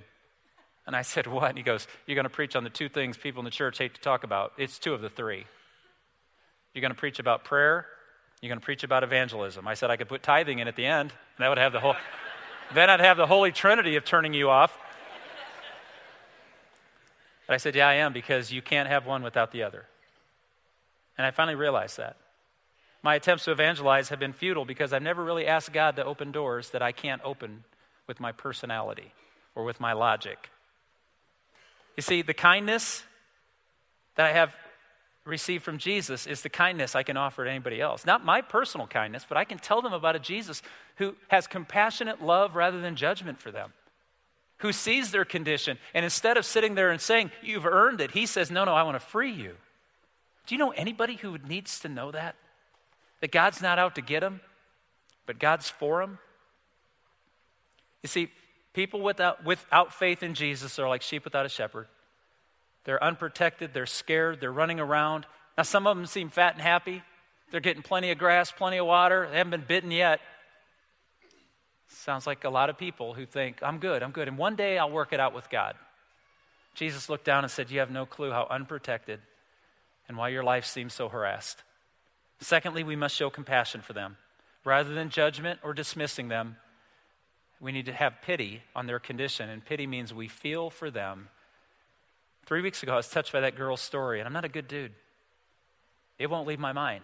And 0.85 0.93
I 0.93 1.03
said, 1.03 1.27
What? 1.27 1.51
And 1.51 1.57
he 1.57 1.63
goes, 1.63 1.87
You're 2.05 2.15
going 2.15 2.23
to 2.23 2.29
preach 2.29 2.57
on 2.57 2.65
the 2.65 2.69
two 2.69 2.89
things 2.89 3.15
people 3.15 3.39
in 3.39 3.45
the 3.45 3.49
church 3.49 3.77
hate 3.77 3.93
to 3.93 4.01
talk 4.01 4.25
about. 4.25 4.51
It's 4.57 4.77
two 4.77 4.93
of 4.93 4.99
the 4.99 5.09
three. 5.09 5.45
You're 6.73 6.81
going 6.81 6.91
to 6.91 6.99
preach 6.99 7.19
about 7.19 7.45
prayer. 7.45 7.85
You're 8.41 8.49
going 8.49 8.59
to 8.59 8.65
preach 8.65 8.83
about 8.83 9.03
evangelism. 9.03 9.65
I 9.69 9.73
said, 9.75 9.89
I 9.89 9.95
could 9.95 10.09
put 10.09 10.21
tithing 10.21 10.59
in 10.59 10.67
at 10.67 10.75
the 10.75 10.85
end. 10.85 11.13
And 11.37 11.43
that 11.43 11.47
would 11.47 11.57
have 11.57 11.71
the 11.71 11.79
whole, 11.79 11.95
then 12.73 12.89
I'd 12.89 12.99
have 12.99 13.17
the 13.17 13.27
Holy 13.27 13.51
Trinity 13.51 13.95
of 13.95 14.05
turning 14.05 14.33
you 14.33 14.49
off. 14.49 14.77
But 17.47 17.53
I 17.53 17.57
said, 17.57 17.75
Yeah, 17.75 17.87
I 17.87 17.95
am, 17.95 18.13
because 18.13 18.51
you 18.51 18.61
can't 18.61 18.89
have 18.89 19.05
one 19.05 19.23
without 19.23 19.51
the 19.51 19.63
other. 19.63 19.85
And 21.17 21.25
I 21.25 21.31
finally 21.31 21.55
realized 21.55 21.97
that. 21.97 22.17
My 23.03 23.15
attempts 23.15 23.45
to 23.45 23.51
evangelize 23.51 24.09
have 24.09 24.19
been 24.19 24.33
futile 24.33 24.65
because 24.65 24.91
I've 24.91 25.03
never 25.03 25.23
really 25.23 25.45
asked 25.45 25.71
God 25.71 25.95
to 25.97 26.03
open 26.03 26.31
doors 26.31 26.71
that 26.71 26.81
I 26.81 26.91
can't 26.91 27.21
open 27.23 27.63
with 28.07 28.19
my 28.19 28.31
personality 28.31 29.13
or 29.53 29.63
with 29.63 29.79
my 29.79 29.93
logic. 29.93 30.49
You 31.95 32.01
see, 32.01 32.23
the 32.23 32.33
kindness 32.33 33.03
that 34.15 34.25
I 34.25 34.33
have 34.33 34.55
received 35.25 35.63
from 35.63 35.77
Jesus 35.77 36.27
is 36.27 36.41
the 36.41 36.49
kindness 36.49 36.95
I 36.95 37.03
can 37.03 37.17
offer 37.17 37.43
to 37.43 37.49
anybody 37.49 37.81
else. 37.81 38.05
Not 38.05 38.23
my 38.23 38.41
personal 38.41 38.87
kindness, 38.87 39.25
but 39.27 39.37
I 39.37 39.43
can 39.43 39.57
tell 39.57 39.81
them 39.81 39.93
about 39.93 40.15
a 40.15 40.19
Jesus 40.19 40.61
who 40.97 41.15
has 41.29 41.47
compassionate 41.47 42.23
love 42.23 42.55
rather 42.55 42.79
than 42.79 42.95
judgment 42.95 43.39
for 43.39 43.51
them 43.51 43.73
who 44.59 44.71
sees 44.71 45.11
their 45.11 45.25
condition. 45.25 45.77
And 45.93 46.03
instead 46.03 46.37
of 46.37 46.45
sitting 46.45 46.75
there 46.75 46.91
and 46.91 47.01
saying, 47.01 47.31
You've 47.41 47.65
earned 47.65 48.01
it, 48.01 48.11
he 48.11 48.25
says, 48.25 48.49
No, 48.49 48.65
no, 48.65 48.73
I 48.73 48.83
want 48.83 48.95
to 48.95 49.05
free 49.05 49.31
you. 49.31 49.55
Do 50.47 50.55
you 50.55 50.59
know 50.59 50.71
anybody 50.71 51.15
who 51.15 51.37
needs 51.37 51.79
to 51.81 51.89
know 51.89 52.11
that? 52.11 52.35
That 53.21 53.31
God's 53.31 53.61
not 53.61 53.79
out 53.79 53.95
to 53.95 54.01
get 54.01 54.21
them, 54.21 54.41
but 55.25 55.39
God's 55.39 55.69
for 55.69 56.01
them? 56.01 56.19
You 58.03 58.07
see, 58.07 58.29
people 58.73 59.01
without, 59.01 59.43
without 59.43 59.93
faith 59.93 60.21
in 60.21 60.35
Jesus 60.35 60.77
are 60.77 60.87
like 60.87 61.01
sheep 61.01 61.23
without 61.23 61.45
a 61.45 61.49
shepherd. 61.49 61.87
They're 62.85 63.03
unprotected, 63.03 63.73
they're 63.73 63.85
scared, 63.85 64.39
they're 64.39 64.51
running 64.51 64.79
around. 64.79 65.25
Now, 65.57 65.63
some 65.63 65.87
of 65.87 65.97
them 65.97 66.05
seem 66.05 66.29
fat 66.29 66.53
and 66.53 66.61
happy. 66.61 67.03
They're 67.51 67.59
getting 67.59 67.83
plenty 67.83 68.11
of 68.11 68.17
grass, 68.17 68.51
plenty 68.51 68.77
of 68.77 68.85
water. 68.85 69.27
They 69.29 69.37
haven't 69.37 69.51
been 69.51 69.65
bitten 69.67 69.91
yet. 69.91 70.21
Sounds 71.87 72.27
like 72.27 72.43
a 72.43 72.49
lot 72.49 72.69
of 72.69 72.77
people 72.77 73.13
who 73.13 73.25
think, 73.25 73.61
I'm 73.61 73.79
good, 73.79 74.03
I'm 74.03 74.11
good, 74.11 74.27
and 74.27 74.37
one 74.37 74.55
day 74.55 74.77
I'll 74.77 74.91
work 74.91 75.13
it 75.13 75.19
out 75.19 75.33
with 75.33 75.49
God. 75.49 75.75
Jesus 76.73 77.09
looked 77.09 77.25
down 77.25 77.43
and 77.43 77.51
said, 77.51 77.71
You 77.71 77.79
have 77.79 77.91
no 77.91 78.05
clue 78.05 78.31
how 78.31 78.47
unprotected 78.49 79.19
and 80.07 80.17
why 80.17 80.29
your 80.29 80.43
life 80.43 80.65
seems 80.65 80.93
so 80.93 81.09
harassed. 81.09 81.63
Secondly, 82.39 82.83
we 82.83 82.95
must 82.95 83.15
show 83.15 83.29
compassion 83.29 83.81
for 83.81 83.93
them. 83.93 84.17
Rather 84.63 84.93
than 84.93 85.09
judgment 85.09 85.59
or 85.63 85.73
dismissing 85.73 86.27
them, 86.27 86.57
we 87.59 87.71
need 87.71 87.85
to 87.85 87.93
have 87.93 88.21
pity 88.21 88.61
on 88.75 88.87
their 88.87 88.99
condition, 88.99 89.49
and 89.49 89.63
pity 89.63 89.87
means 89.87 90.13
we 90.13 90.27
feel 90.27 90.69
for 90.69 90.91
them. 90.91 91.29
Three 92.45 92.61
weeks 92.61 92.83
ago, 92.83 92.93
I 92.93 92.97
was 92.97 93.09
touched 93.09 93.31
by 93.31 93.41
that 93.41 93.55
girl's 93.55 93.81
story, 93.81 94.19
and 94.19 94.27
I'm 94.27 94.33
not 94.33 94.45
a 94.45 94.49
good 94.49 94.67
dude. 94.67 94.93
It 96.19 96.29
won't 96.29 96.47
leave 96.47 96.59
my 96.59 96.73
mind 96.73 97.03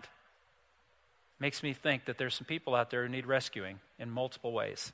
makes 1.42 1.64
me 1.64 1.74
think 1.74 2.06
that 2.06 2.20
there's 2.20 2.36
some 2.36 2.46
people 2.46 2.76
out 2.76 2.92
there 2.92 3.04
who 3.04 3.10
need 3.10 3.26
rescuing 3.26 3.80
in 3.98 4.12
multiple 4.12 4.54
ways. 4.54 4.94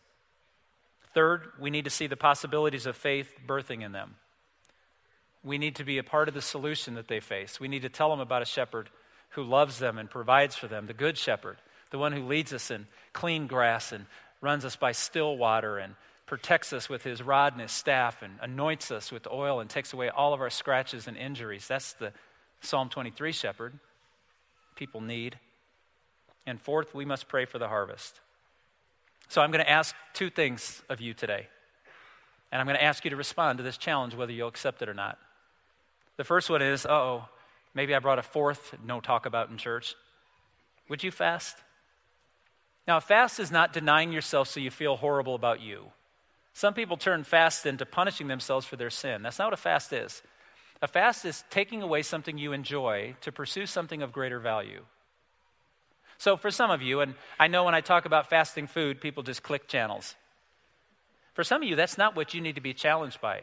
Third, 1.14 1.48
we 1.60 1.70
need 1.70 1.84
to 1.84 1.92
see 1.92 2.08
the 2.08 2.16
possibilities 2.16 2.86
of 2.86 2.96
faith 2.96 3.34
birthing 3.46 3.84
in 3.84 3.92
them. 3.92 4.16
We 5.44 5.58
need 5.58 5.76
to 5.76 5.84
be 5.84 5.98
a 5.98 6.04
part 6.04 6.30
of 6.30 6.34
the 6.34 6.42
solution 6.42 6.96
that 6.96 7.10
they 7.10 7.20
face. 7.20 7.60
We 7.60 7.68
need 7.68 7.82
to 7.82 7.90
tell 7.90 8.10
them 8.10 8.22
about 8.22 8.42
a 8.42 8.46
shepherd 8.46 8.90
who 9.32 9.44
loves 9.44 9.78
them 9.78 9.98
and 9.98 10.10
provides 10.10 10.56
for 10.56 10.68
them, 10.68 10.88
the 10.88 10.94
good 10.94 11.18
shepherd, 11.18 11.58
the 11.92 11.98
one 11.98 12.14
who 12.14 12.26
leads 12.26 12.54
us 12.54 12.72
in 12.72 12.88
clean 13.12 13.48
grass 13.48 13.92
and 13.92 14.06
runs 14.40 14.64
us 14.64 14.78
by 14.78 14.94
still 14.94 15.38
water 15.38 15.78
and 15.78 15.96
protects 16.28 16.74
us 16.74 16.90
with 16.90 17.04
his 17.04 17.24
rod 17.24 17.54
and 17.54 17.62
his 17.62 17.72
staff 17.72 18.22
and 18.22 18.34
anoints 18.42 18.92
us 18.92 19.12
with 19.12 19.26
oil 19.28 19.60
and 19.60 19.70
takes 19.70 19.94
away 19.94 20.10
all 20.10 20.34
of 20.34 20.42
our 20.42 20.50
scratches 20.50 21.08
and 21.08 21.18
injuries. 21.18 21.68
That's 21.68 21.94
the 21.94 22.12
Psalm 22.62 22.90
23 22.90 23.32
shepherd 23.32 23.80
people 24.76 25.02
need. 25.02 25.40
And 26.46 26.62
fourth, 26.62 26.94
we 26.94 27.06
must 27.06 27.28
pray 27.28 27.46
for 27.46 27.58
the 27.58 27.68
harvest. 27.68 28.20
So 29.28 29.42
I'm 29.42 29.52
going 29.52 29.64
to 29.64 29.70
ask 29.70 29.96
two 30.14 30.30
things 30.30 30.82
of 30.88 31.02
you 31.02 31.14
today. 31.14 31.48
And 32.52 32.62
I'm 32.62 32.68
going 32.68 32.78
to 32.78 32.84
ask 32.84 33.04
you 33.04 33.10
to 33.10 33.18
respond 33.18 33.58
to 33.58 33.64
this 33.64 33.78
challenge, 33.78 34.14
whether 34.14 34.32
you'll 34.32 34.48
accept 34.48 34.82
it 34.82 34.88
or 34.88 34.94
not. 34.94 35.18
The 36.18 36.24
first 36.24 36.50
one 36.50 36.62
is 36.62 36.86
oh, 36.86 37.26
maybe 37.74 37.94
I 37.94 38.00
brought 38.00 38.20
a 38.20 38.24
fourth 38.24 38.76
no 38.86 39.02
talk 39.02 39.26
about 39.26 39.50
in 39.50 39.58
church. 39.58 39.96
Would 40.90 41.04
you 41.04 41.12
fast? 41.12 41.58
Now, 42.88 43.02
fast 43.02 43.40
is 43.40 43.52
not 43.52 43.74
denying 43.74 44.14
yourself 44.14 44.48
so 44.48 44.62
you 44.62 44.72
feel 44.72 44.96
horrible 44.96 45.36
about 45.36 45.60
you. 45.60 45.88
Some 46.58 46.74
people 46.74 46.98
turn 46.98 47.24
fast 47.24 47.68
into 47.68 47.86
punishing 47.86 48.30
themselves 48.30 48.66
for 48.66 48.78
their 48.78 48.90
sin. 48.90 49.22
That's 49.22 49.38
not 49.38 49.46
what 49.46 49.54
a 49.54 49.58
fast 49.58 49.94
is. 49.94 50.24
A 50.82 50.88
fast 50.88 51.24
is 51.24 51.44
taking 51.52 51.84
away 51.84 52.02
something 52.02 52.36
you 52.36 52.52
enjoy 52.52 53.16
to 53.22 53.32
pursue 53.32 53.68
something 53.68 54.02
of 54.02 54.12
greater 54.12 54.40
value. 54.40 54.82
So, 56.18 56.36
for 56.36 56.50
some 56.50 56.72
of 56.72 56.82
you, 56.82 57.02
and 57.02 57.14
I 57.40 57.46
know 57.46 57.64
when 57.64 57.76
I 57.76 57.82
talk 57.82 58.06
about 58.06 58.32
fasting 58.32 58.66
food, 58.66 59.00
people 59.02 59.22
just 59.22 59.44
click 59.44 59.68
channels. 59.68 60.16
For 61.36 61.44
some 61.44 61.62
of 61.62 61.70
you, 61.70 61.76
that's 61.76 61.96
not 61.96 62.16
what 62.16 62.34
you 62.34 62.42
need 62.42 62.56
to 62.56 62.62
be 62.62 62.74
challenged 62.74 63.22
by. 63.22 63.42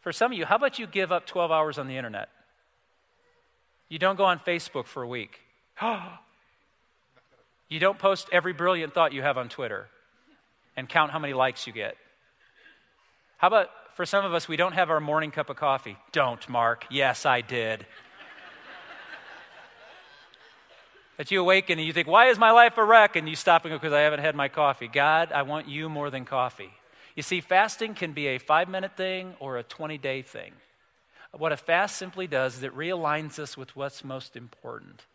For 0.00 0.12
some 0.12 0.30
of 0.30 0.38
you, 0.38 0.44
how 0.44 0.54
about 0.54 0.78
you 0.78 0.86
give 0.86 1.10
up 1.10 1.26
12 1.26 1.50
hours 1.50 1.78
on 1.78 1.88
the 1.88 1.96
internet? 1.96 2.28
You 3.88 3.98
don't 3.98 4.14
go 4.14 4.26
on 4.26 4.38
Facebook 4.38 4.86
for 4.86 5.02
a 5.02 5.08
week. 5.08 5.40
you 7.68 7.80
don't 7.80 7.98
post 7.98 8.28
every 8.30 8.52
brilliant 8.52 8.94
thought 8.94 9.12
you 9.12 9.22
have 9.22 9.36
on 9.36 9.48
Twitter 9.48 9.88
and 10.76 10.88
count 10.88 11.10
how 11.10 11.18
many 11.18 11.34
likes 11.34 11.66
you 11.66 11.72
get. 11.72 11.96
How 13.40 13.46
about 13.46 13.70
for 13.94 14.04
some 14.04 14.26
of 14.26 14.34
us, 14.34 14.46
we 14.46 14.58
don't 14.58 14.74
have 14.74 14.90
our 14.90 15.00
morning 15.00 15.30
cup 15.30 15.48
of 15.48 15.56
coffee? 15.56 15.96
Don't, 16.12 16.46
Mark. 16.46 16.84
Yes, 16.90 17.24
I 17.24 17.40
did. 17.40 17.86
that 21.16 21.30
you 21.30 21.40
awaken 21.40 21.78
and 21.78 21.86
you 21.86 21.94
think, 21.94 22.06
why 22.06 22.26
is 22.26 22.38
my 22.38 22.50
life 22.50 22.76
a 22.76 22.84
wreck? 22.84 23.16
And 23.16 23.26
you 23.26 23.34
stop 23.34 23.64
and 23.64 23.72
go, 23.72 23.78
because 23.78 23.94
I 23.94 24.00
haven't 24.00 24.20
had 24.20 24.34
my 24.34 24.48
coffee. 24.48 24.88
God, 24.88 25.32
I 25.32 25.40
want 25.40 25.68
you 25.68 25.88
more 25.88 26.10
than 26.10 26.26
coffee. 26.26 26.68
You 27.16 27.22
see, 27.22 27.40
fasting 27.40 27.94
can 27.94 28.12
be 28.12 28.26
a 28.26 28.36
five 28.36 28.68
minute 28.68 28.94
thing 28.94 29.32
or 29.40 29.56
a 29.56 29.62
20 29.62 29.96
day 29.96 30.20
thing. 30.20 30.52
What 31.32 31.50
a 31.50 31.56
fast 31.56 31.96
simply 31.96 32.26
does 32.26 32.58
is 32.58 32.62
it 32.62 32.76
realigns 32.76 33.38
us 33.38 33.56
with 33.56 33.74
what's 33.74 34.04
most 34.04 34.36
important. 34.36 35.06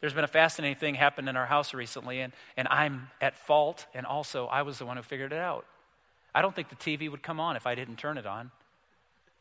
There's 0.00 0.14
been 0.14 0.22
a 0.22 0.28
fascinating 0.28 0.78
thing 0.78 0.94
happened 0.94 1.28
in 1.28 1.36
our 1.36 1.46
house 1.46 1.74
recently, 1.74 2.20
and, 2.20 2.32
and 2.56 2.68
I'm 2.68 3.10
at 3.20 3.36
fault, 3.36 3.86
and 3.94 4.06
also 4.06 4.46
I 4.46 4.62
was 4.62 4.78
the 4.78 4.86
one 4.86 4.96
who 4.96 5.02
figured 5.02 5.32
it 5.32 5.40
out. 5.40 5.66
I 6.34 6.42
don't 6.42 6.54
think 6.54 6.68
the 6.68 6.76
TV 6.76 7.10
would 7.10 7.22
come 7.22 7.38
on 7.38 7.56
if 7.56 7.66
I 7.66 7.74
didn't 7.74 7.96
turn 7.96 8.18
it 8.18 8.26
on. 8.26 8.50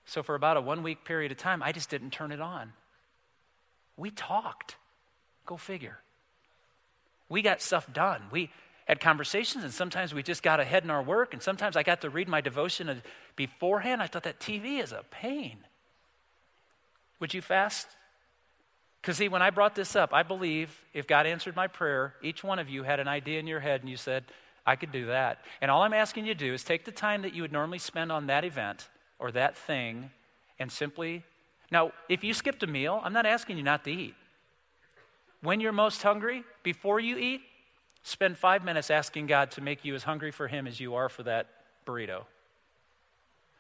So, 0.06 0.22
for 0.22 0.36
about 0.36 0.58
a 0.58 0.62
one 0.62 0.84
week 0.84 1.06
period 1.06 1.32
of 1.32 1.38
time, 1.38 1.64
I 1.64 1.72
just 1.72 1.90
didn't 1.90 2.12
turn 2.12 2.32
it 2.32 2.42
on. 2.42 2.74
We 3.98 4.12
talked. 4.12 4.76
Go 5.46 5.58
figure. 5.58 6.00
We 7.30 7.42
got 7.42 7.62
stuff 7.62 7.92
done. 7.92 8.24
We 8.32 8.50
had 8.86 9.00
conversations, 9.00 9.64
and 9.64 9.74
sometimes 9.74 10.14
we 10.14 10.24
just 10.24 10.44
got 10.44 10.60
ahead 10.60 10.84
in 10.84 10.90
our 10.90 11.02
work, 11.02 11.34
and 11.34 11.42
sometimes 11.42 11.78
I 11.78 11.84
got 11.84 12.02
to 12.02 12.10
read 12.10 12.28
my 12.28 12.42
devotion 12.42 13.02
beforehand. 13.36 14.02
I 14.02 14.08
thought 14.08 14.24
that 14.24 14.40
TV 14.40 14.82
is 14.82 14.92
a 14.92 15.04
pain. 15.10 15.58
Would 17.20 17.34
you 17.34 17.42
fast 17.42 17.88
because, 19.04 19.18
see, 19.18 19.28
when 19.28 19.42
I 19.42 19.50
brought 19.50 19.76
this 19.76 19.98
up, 19.98 20.14
I 20.14 20.24
believe 20.24 20.82
if 20.94 21.08
God 21.08 21.26
answered 21.26 21.58
my 21.58 21.68
prayer, 21.68 22.16
each 22.24 22.42
one 22.42 22.58
of 22.58 22.70
you 22.70 22.84
had 22.84 23.02
an 23.02 23.08
idea 23.10 23.38
in 23.38 23.48
your 23.48 23.60
head 23.60 23.82
and 23.82 23.90
you 23.90 23.98
said, 23.98 24.24
I 24.66 24.76
could 24.76 24.92
do 24.92 25.08
that. 25.08 25.40
And 25.62 25.70
all 25.70 25.82
I'm 25.82 25.94
asking 25.94 26.26
you 26.26 26.34
to 26.34 26.40
do 26.40 26.54
is 26.54 26.64
take 26.64 26.86
the 26.86 26.92
time 26.92 27.22
that 27.24 27.34
you 27.34 27.42
would 27.42 27.52
normally 27.52 27.80
spend 27.80 28.12
on 28.12 28.28
that 28.28 28.46
event 28.46 28.88
or 29.20 29.32
that 29.32 29.58
thing 29.58 30.12
and 30.60 30.72
simply. 30.72 31.24
Now, 31.72 31.92
if 32.08 32.24
you 32.24 32.34
skipped 32.34 32.64
a 32.64 32.68
meal, 32.68 33.02
I'm 33.04 33.14
not 33.14 33.26
asking 33.26 33.58
you 33.58 33.64
not 33.64 33.84
to 33.86 33.92
eat. 33.92 34.16
When 35.42 35.60
you're 35.60 35.74
most 35.74 36.02
hungry, 36.02 36.44
before 36.64 37.00
you 37.00 37.18
eat, 37.18 37.42
spend 38.04 38.38
five 38.38 38.64
minutes 38.64 38.90
asking 38.90 39.28
God 39.28 39.52
to 39.52 39.62
make 39.62 39.84
you 39.84 39.96
as 39.96 40.04
hungry 40.04 40.32
for 40.32 40.48
Him 40.48 40.68
as 40.68 40.80
you 40.80 40.96
are 40.96 41.10
for 41.10 41.24
that 41.24 41.48
burrito. 41.86 42.24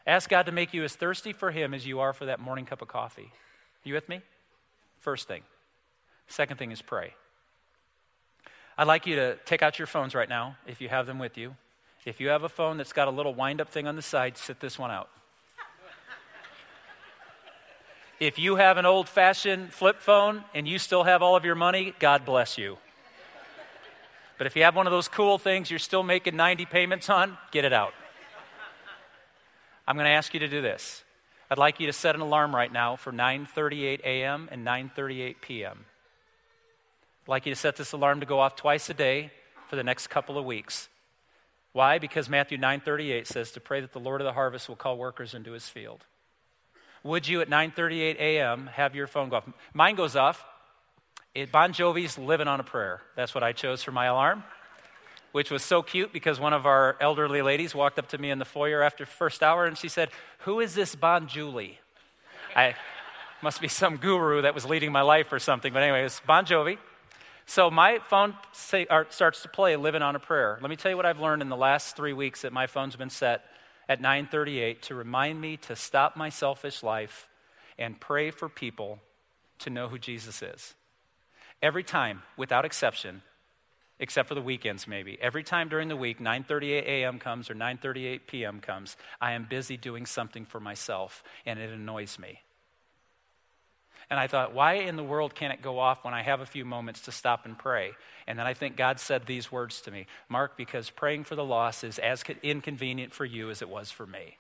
Ask 0.08 0.30
God 0.30 0.46
to 0.46 0.52
make 0.52 0.74
you 0.74 0.84
as 0.84 0.96
thirsty 0.96 1.34
for 1.34 1.52
Him 1.52 1.74
as 1.74 1.86
you 1.86 2.00
are 2.00 2.14
for 2.14 2.26
that 2.26 2.40
morning 2.40 2.66
cup 2.66 2.82
of 2.82 2.88
coffee. 2.88 3.32
You 3.84 3.94
with 3.94 4.08
me? 4.08 4.22
First 5.00 5.28
thing. 5.28 5.44
Second 6.28 6.58
thing 6.58 6.72
is 6.72 6.82
pray. 6.82 7.14
I'd 8.78 8.88
like 8.88 9.06
you 9.06 9.16
to 9.18 9.36
take 9.46 9.62
out 9.62 9.78
your 9.78 9.86
phones 9.86 10.16
right 10.16 10.30
now 10.30 10.56
if 10.66 10.82
you 10.82 10.90
have 10.90 11.06
them 11.06 11.20
with 11.20 11.38
you. 11.38 11.56
If 12.06 12.20
you 12.20 12.30
have 12.30 12.44
a 12.44 12.50
phone 12.50 12.78
that's 12.78 12.92
got 12.92 13.08
a 13.08 13.12
little 13.12 13.34
wind 13.34 13.62
up 13.62 13.70
thing 13.70 13.88
on 13.88 13.96
the 13.96 14.02
side, 14.02 14.38
sit 14.38 14.60
this 14.60 14.80
one 14.80 14.92
out. 14.92 15.10
if 18.20 18.40
you 18.40 18.56
have 18.56 18.78
an 18.78 18.86
old 18.86 19.08
fashioned 19.08 19.74
flip 19.74 20.00
phone 20.00 20.44
and 20.54 20.68
you 20.68 20.80
still 20.80 21.04
have 21.04 21.22
all 21.22 21.36
of 21.36 21.46
your 21.46 21.56
money, 21.56 21.94
God 22.00 22.26
bless 22.26 22.58
you. 22.58 22.78
But 24.38 24.48
if 24.48 24.56
you 24.56 24.64
have 24.64 24.76
one 24.76 24.88
of 24.88 24.92
those 24.92 25.08
cool 25.08 25.38
things 25.38 25.70
you're 25.70 25.80
still 25.80 26.04
making 26.04 26.36
90 26.36 26.66
payments 26.66 27.10
on, 27.10 27.38
get 27.52 27.66
it 27.66 27.74
out. 27.74 27.94
I'm 29.88 29.96
going 29.96 30.06
to 30.06 30.12
ask 30.12 30.34
you 30.34 30.40
to 30.40 30.48
do 30.48 30.62
this. 30.62 31.04
I'd 31.50 31.58
like 31.58 31.80
you 31.80 31.88
to 31.88 31.94
set 31.94 32.16
an 32.16 32.22
alarm 32.22 32.56
right 32.56 32.72
now 32.72 32.96
for 32.96 33.12
9:38 33.12 34.02
a.m. 34.02 34.50
and 34.52 34.66
9:38 34.66 35.36
p.m. 35.42 35.86
I'd 37.24 37.30
like 37.30 37.46
you 37.46 37.54
to 37.54 37.60
set 37.60 37.76
this 37.76 37.92
alarm 37.92 38.20
to 38.20 38.26
go 38.26 38.40
off 38.40 38.56
twice 38.56 38.90
a 38.90 38.94
day 38.94 39.32
for 39.70 39.76
the 39.76 39.84
next 39.84 40.08
couple 40.08 40.38
of 40.38 40.46
weeks. 40.46 40.90
Why? 41.72 41.98
Because 41.98 42.30
Matthew 42.30 42.58
9:38 42.58 43.28
says 43.28 43.52
to 43.52 43.60
pray 43.60 43.82
that 43.82 43.94
the 43.94 44.00
Lord 44.00 44.22
of 44.22 44.26
the 44.26 44.34
harvest 44.34 44.70
will 44.70 44.76
call 44.76 44.98
workers 44.98 45.34
into 45.34 45.52
his 45.52 45.68
field. 45.70 46.06
Would 47.04 47.28
you 47.28 47.42
at 47.42 47.50
9:38 47.50 48.18
a.m. 48.20 48.68
have 48.68 48.96
your 48.96 49.08
phone 49.08 49.30
go 49.30 49.38
off? 49.38 49.50
Mine 49.74 49.96
goes 49.96 50.16
off. 50.16 50.46
It, 51.34 51.52
bon 51.52 51.74
Jovi's 51.74 52.18
"Living 52.18 52.48
on 52.48 52.60
a 52.60 52.64
Prayer." 52.64 53.02
That's 53.16 53.34
what 53.34 53.44
I 53.44 53.54
chose 53.54 53.84
for 53.84 53.92
my 53.92 54.06
alarm 54.06 54.44
which 55.34 55.50
was 55.50 55.64
so 55.64 55.82
cute 55.82 56.14
because 56.14 56.40
one 56.40 56.54
of 56.54 56.66
our 56.66 56.96
elderly 57.02 57.42
ladies 57.42 57.76
walked 57.76 58.00
up 58.00 58.08
to 58.08 58.18
me 58.18 58.30
in 58.30 58.38
the 58.38 58.46
foyer 58.46 58.82
after 58.82 59.06
first 59.06 59.44
hour 59.44 59.66
and 59.66 59.78
she 59.78 59.90
said, 59.90 60.10
Who 60.40 60.60
is 60.60 60.76
this 60.76 60.96
Bon 60.96 61.28
Julie? 61.28 61.80
I 62.56 62.76
must 63.42 63.60
be 63.60 63.68
some 63.68 63.98
guru 63.98 64.44
that 64.44 64.54
was 64.54 64.64
leading 64.64 64.92
my 64.92 65.02
life 65.02 65.34
or 65.34 65.40
something. 65.40 65.74
But 65.74 65.82
anyway, 65.82 66.06
it's 66.06 66.22
Bon 66.22 66.46
Jovi. 66.46 66.78
So 67.46 67.70
my 67.70 68.00
phone 68.00 68.36
say, 68.52 68.86
uh, 68.90 69.04
starts 69.10 69.42
to 69.44 69.50
play 69.50 69.76
Living 69.76 70.02
on 70.02 70.16
a 70.16 70.20
Prayer. 70.20 70.58
Let 70.62 70.70
me 70.70 70.76
tell 70.76 70.92
you 70.92 70.98
what 70.98 71.06
I've 71.06 71.20
learned 71.20 71.42
in 71.42 71.50
the 71.50 71.58
last 71.58 71.96
three 71.96 72.14
weeks 72.14 72.42
that 72.42 72.54
my 72.54 72.68
phone's 72.68 72.96
been 72.96 73.10
set 73.10 73.44
at 73.90 74.02
938 74.02 74.82
to 74.84 74.96
remind 74.96 75.42
me 75.42 75.58
to 75.58 75.76
stop 75.76 76.16
my 76.16 76.30
selfish 76.30 76.84
life 76.84 77.28
and 77.78 78.00
pray 78.00 78.32
for 78.32 78.48
people 78.48 79.00
to 79.60 79.70
know 79.70 79.88
who 79.88 79.98
Jesus 80.00 80.42
is. 80.42 80.74
Every 81.62 81.84
time, 81.84 82.24
without 82.38 82.66
exception, 82.66 83.22
except 84.00 84.28
for 84.28 84.36
the 84.36 84.42
weekends 84.42 84.88
maybe. 84.88 85.18
Every 85.22 85.44
time 85.44 85.70
during 85.70 85.88
the 85.88 85.96
week, 85.96 86.20
9:38 86.20 86.84
a.m. 86.86 87.20
comes 87.20 87.50
or 87.50 87.56
9:38 87.56 88.28
p.m. 88.28 88.60
comes, 88.60 88.98
I 89.22 89.32
am 89.32 89.46
busy 89.50 89.78
doing 89.78 90.06
something 90.06 90.46
for 90.46 90.60
myself 90.60 91.24
and 91.46 91.60
it 91.60 91.72
annoys 91.72 92.20
me. 92.20 92.42
And 94.14 94.20
I 94.20 94.28
thought, 94.28 94.54
why 94.54 94.76
in 94.76 94.96
the 94.96 95.04
world 95.04 95.34
can't 95.34 95.52
it 95.52 95.64
go 95.64 95.80
off 95.80 96.06
when 96.06 96.14
I 96.14 96.22
have 96.22 96.40
a 96.40 96.46
few 96.46 96.66
moments 96.66 97.02
to 97.02 97.12
stop 97.12 97.46
and 97.46 97.58
pray? 97.58 97.94
And 98.28 98.38
then 98.38 98.46
I 98.46 98.54
think 98.54 98.78
God 98.78 99.00
said 99.00 99.26
these 99.26 99.52
words 99.52 99.82
to 99.82 99.92
me 99.92 100.06
Mark, 100.30 100.56
because 100.56 100.92
praying 100.92 101.24
for 101.24 101.36
the 101.36 101.44
lost 101.44 101.84
is 101.84 101.98
as 101.98 102.24
inconvenient 102.44 103.14
for 103.14 103.26
you 103.26 103.50
as 103.50 103.64
it 103.64 103.70
was 103.70 103.90
for 103.90 104.06
me. 104.06 104.38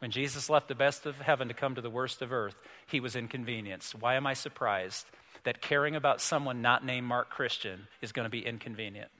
When 0.00 0.10
Jesus 0.10 0.50
left 0.50 0.66
the 0.66 0.74
best 0.74 1.06
of 1.06 1.20
heaven 1.20 1.48
to 1.48 1.54
come 1.54 1.76
to 1.76 1.80
the 1.80 1.90
worst 1.90 2.22
of 2.22 2.32
earth, 2.32 2.56
he 2.86 3.00
was 3.00 3.14
inconvenienced. 3.14 3.94
Why 3.94 4.16
am 4.16 4.26
I 4.26 4.34
surprised? 4.34 5.06
that 5.44 5.60
caring 5.60 5.96
about 5.96 6.20
someone 6.20 6.62
not 6.62 6.84
named 6.84 7.06
Mark 7.06 7.30
Christian 7.30 7.86
is 8.02 8.12
going 8.12 8.24
to 8.24 8.30
be 8.30 8.44
inconvenient. 8.44 9.10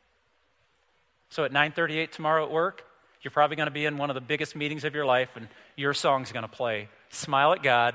So 1.30 1.44
at 1.44 1.52
9:38 1.52 2.12
tomorrow 2.12 2.44
at 2.44 2.50
work, 2.50 2.84
you're 3.22 3.30
probably 3.30 3.56
going 3.56 3.68
to 3.68 3.72
be 3.72 3.86
in 3.86 3.98
one 3.98 4.10
of 4.10 4.14
the 4.14 4.20
biggest 4.20 4.56
meetings 4.56 4.84
of 4.84 4.94
your 4.94 5.06
life 5.06 5.30
and 5.36 5.48
your 5.76 5.94
song's 5.94 6.32
going 6.32 6.42
to 6.42 6.48
play. 6.48 6.88
Smile 7.10 7.52
at 7.52 7.62
God, 7.62 7.94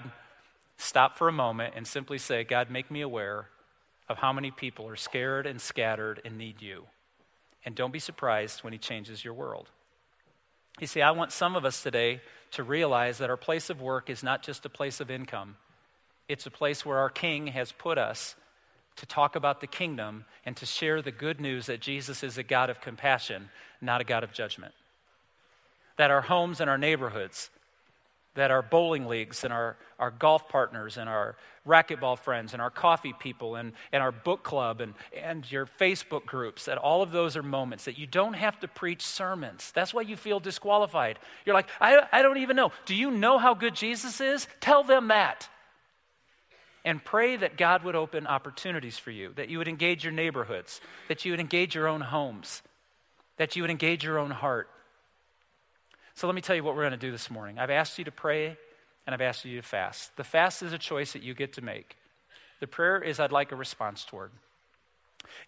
stop 0.78 1.18
for 1.18 1.28
a 1.28 1.34
moment 1.34 1.74
and 1.76 1.88
simply 1.88 2.18
say, 2.18 2.44
"God, 2.44 2.70
make 2.70 2.92
me 2.92 3.02
aware 3.02 3.50
of 4.08 4.20
how 4.20 4.32
many 4.34 4.52
people 4.52 4.88
are 4.88 4.96
scared 4.96 5.46
and 5.46 5.62
scattered 5.62 6.22
and 6.24 6.38
need 6.38 6.62
you." 6.62 6.88
And 7.64 7.76
don't 7.76 7.92
be 7.92 8.00
surprised 8.00 8.64
when 8.64 8.74
he 8.74 8.80
changes 8.80 9.26
your 9.26 9.34
world. 9.34 9.70
You 10.80 10.88
see, 10.88 11.02
I 11.02 11.12
want 11.12 11.32
some 11.32 11.56
of 11.56 11.66
us 11.66 11.82
today 11.82 12.22
to 12.52 12.64
realize 12.64 13.18
that 13.18 13.30
our 13.30 13.38
place 13.38 13.70
of 13.70 13.82
work 13.82 14.10
is 14.10 14.24
not 14.24 14.44
just 14.44 14.66
a 14.66 14.70
place 14.70 15.00
of 15.00 15.10
income. 15.10 15.58
It's 16.28 16.46
a 16.46 16.52
place 16.52 16.86
where 16.86 17.00
our 17.00 17.10
King 17.10 17.48
has 17.48 17.72
put 17.72 17.98
us 17.98 18.36
to 18.96 19.06
talk 19.06 19.36
about 19.36 19.62
the 19.62 19.68
kingdom 19.68 20.26
and 20.46 20.56
to 20.58 20.66
share 20.66 21.02
the 21.02 21.12
good 21.12 21.42
news 21.42 21.66
that 21.66 21.82
Jesus 21.82 22.24
is 22.24 22.38
a 22.38 22.44
God 22.44 22.70
of 22.70 22.82
compassion, 22.82 23.50
not 23.82 24.02
a 24.02 24.06
God 24.06 24.24
of 24.24 24.32
judgment. 24.32 24.74
That 25.98 26.12
our 26.12 26.22
homes 26.22 26.60
and 26.60 26.70
our 26.70 26.78
neighborhoods, 26.78 27.50
that 28.36 28.52
our 28.52 28.62
bowling 28.62 29.08
leagues 29.08 29.44
and 29.44 29.52
our, 29.52 29.78
our 29.98 30.12
golf 30.12 30.48
partners 30.48 30.98
and 30.98 31.10
our 31.10 31.36
racquetball 31.68 32.18
friends 32.18 32.54
and 32.54 32.62
our 32.62 32.70
coffee 32.70 33.14
people 33.20 33.56
and, 33.56 33.74
and 33.92 34.04
our 34.04 34.12
book 34.12 34.44
club 34.44 34.82
and, 34.82 34.94
and 35.22 35.50
your 35.52 35.66
Facebook 35.66 36.26
groups, 36.26 36.66
that 36.66 36.78
all 36.78 37.02
of 37.02 37.12
those 37.12 37.36
are 37.36 37.44
moments 37.44 37.86
that 37.86 37.98
you 37.98 38.06
don't 38.06 38.34
have 38.34 38.60
to 38.60 38.68
preach 38.68 39.02
sermons. 39.02 39.72
That's 39.74 39.94
why 39.94 40.02
you 40.02 40.16
feel 40.16 40.40
disqualified. 40.40 41.18
You're 41.46 41.56
like, 41.56 41.70
I, 41.82 42.08
I 42.12 42.22
don't 42.22 42.38
even 42.38 42.56
know. 42.56 42.72
Do 42.86 42.94
you 42.94 43.10
know 43.10 43.38
how 43.38 43.54
good 43.54 43.74
Jesus 43.74 44.22
is? 44.22 44.48
Tell 44.60 44.84
them 44.84 45.08
that 45.08 45.50
and 46.86 47.04
pray 47.04 47.36
that 47.36 47.58
God 47.58 47.84
would 47.84 47.96
open 47.96 48.28
opportunities 48.28 48.98
for 48.98 49.10
you, 49.10 49.34
that 49.36 49.50
you 49.50 49.58
would 49.58 49.68
engage 49.68 50.04
your 50.04 50.14
neighborhoods, 50.14 50.80
that 51.08 51.26
you 51.26 51.32
would 51.32 51.40
engage 51.40 51.74
your 51.74 51.88
own 51.88 52.02
homes, 52.02 52.62
that 53.38 53.56
you 53.56 53.64
would 53.64 53.72
engage 53.72 54.04
your 54.04 54.20
own 54.20 54.30
heart. 54.30 54.70
So 56.16 56.28
let 56.28 56.36
me 56.36 56.42
tell 56.42 56.56
you 56.56 56.64
what 56.64 56.76
we're 56.76 56.84
going 56.84 56.92
to 56.92 56.98
do 56.98 57.12
this 57.12 57.30
morning. 57.30 57.60
I've 57.60 57.70
asked 57.70 57.98
you 57.98 58.06
to 58.06 58.12
pray 58.12 58.58
and 59.06 59.14
I've 59.14 59.22
asked 59.22 59.44
you 59.44 59.58
to 59.58 59.68
fast. 59.68 60.16
The 60.16 60.24
fast 60.24 60.64
is 60.64 60.72
a 60.72 60.78
choice 60.78 61.14
that 61.14 61.24
you 61.24 61.34
get 61.34 61.54
to 61.54 61.62
make. 61.62 61.98
The 62.62 62.68
prayer 62.68 63.02
is 63.02 63.20
I'd 63.20 63.34
like 63.34 63.52
a 63.52 63.56
response 63.56 64.06
toward. 64.06 64.32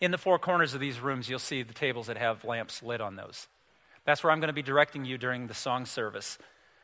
In 0.01 0.11
the 0.11 0.17
four 0.17 0.37
corners 0.37 0.73
of 0.73 0.81
these 0.81 0.99
rooms, 0.99 1.29
you'll 1.29 1.39
see 1.39 1.63
the 1.63 1.73
tables 1.73 2.07
that 2.07 2.17
have 2.17 2.43
lamps 2.43 2.83
lit 2.83 2.99
on 2.99 3.15
those. 3.15 3.47
That's 4.05 4.23
where 4.23 4.31
I'm 4.31 4.41
going 4.41 4.49
to 4.49 4.53
be 4.53 4.61
directing 4.61 5.05
you 5.05 5.17
during 5.17 5.47
the 5.47 5.53
song 5.53 5.85
service. 5.85 6.37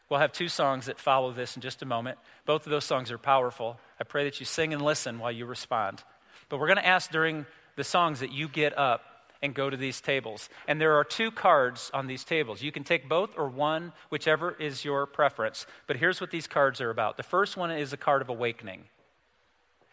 We'll 0.10 0.22
have 0.22 0.32
two 0.32 0.48
songs 0.48 0.86
that 0.86 1.00
follow 1.00 1.34
this 1.34 1.56
in 1.58 1.62
just 1.62 1.82
a 1.82 1.86
moment. 1.86 2.18
Both 2.46 2.66
of 2.66 2.72
those 2.72 2.86
songs 2.86 3.12
are 3.12 3.18
powerful. 3.18 3.80
I 4.00 4.06
pray 4.06 4.24
that 4.26 4.40
you 4.40 4.46
sing 4.46 4.74
and 4.74 4.82
listen 4.82 5.20
while 5.20 5.32
you 5.32 5.46
respond. 5.46 6.04
But 6.48 6.60
we're 6.60 6.68
going 6.68 6.78
to 6.78 6.88
ask 6.88 7.12
during 7.12 7.46
the 7.76 7.84
songs 7.84 8.22
that 8.22 8.32
you 8.32 8.48
get 8.48 8.78
up 8.78 9.02
and 9.44 9.54
go 9.54 9.70
to 9.70 9.78
these 9.78 10.02
tables. 10.02 10.50
And 10.68 10.80
there 10.80 10.96
are 10.96 11.04
two 11.04 11.30
cards 11.30 11.92
on 11.94 12.08
these 12.08 12.24
tables. 12.24 12.64
You 12.64 12.72
can 12.72 12.86
take 12.86 13.10
both 13.10 13.38
or 13.38 13.50
one, 13.50 13.92
whichever 14.10 14.54
is 14.54 14.86
your 14.86 15.06
preference. 15.06 15.68
But 15.86 15.98
here's 15.98 16.22
what 16.22 16.32
these 16.32 16.48
cards 16.48 16.80
are 16.82 16.90
about 16.90 17.18
the 17.18 17.24
first 17.24 17.58
one 17.58 17.70
is 17.70 17.94
a 17.94 17.98
card 17.98 18.22
of 18.22 18.30
awakening. 18.30 18.86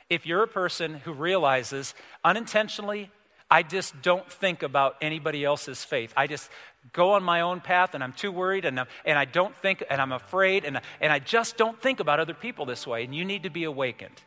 If 0.08 0.24
you're 0.24 0.44
a 0.44 0.48
person 0.48 0.94
who 0.94 1.12
realizes 1.12 1.94
unintentionally, 2.24 3.10
I 3.50 3.64
just 3.64 4.00
don't 4.02 4.30
think 4.30 4.62
about 4.62 4.96
anybody 5.00 5.44
else's 5.44 5.82
faith. 5.82 6.12
I 6.16 6.28
just 6.28 6.48
go 6.92 7.12
on 7.12 7.24
my 7.24 7.40
own 7.40 7.60
path 7.60 7.94
and 7.94 8.04
I'm 8.04 8.12
too 8.12 8.30
worried 8.30 8.64
and, 8.64 8.78
I'm, 8.78 8.86
and 9.04 9.18
I 9.18 9.24
don't 9.24 9.54
think 9.56 9.82
and 9.90 10.00
I'm 10.00 10.12
afraid 10.12 10.64
and, 10.64 10.80
and 11.00 11.12
I 11.12 11.18
just 11.18 11.56
don't 11.56 11.80
think 11.80 11.98
about 11.98 12.20
other 12.20 12.34
people 12.34 12.66
this 12.66 12.86
way. 12.86 13.02
And 13.04 13.12
you 13.14 13.24
need 13.24 13.42
to 13.42 13.50
be 13.50 13.64
awakened. 13.64 14.22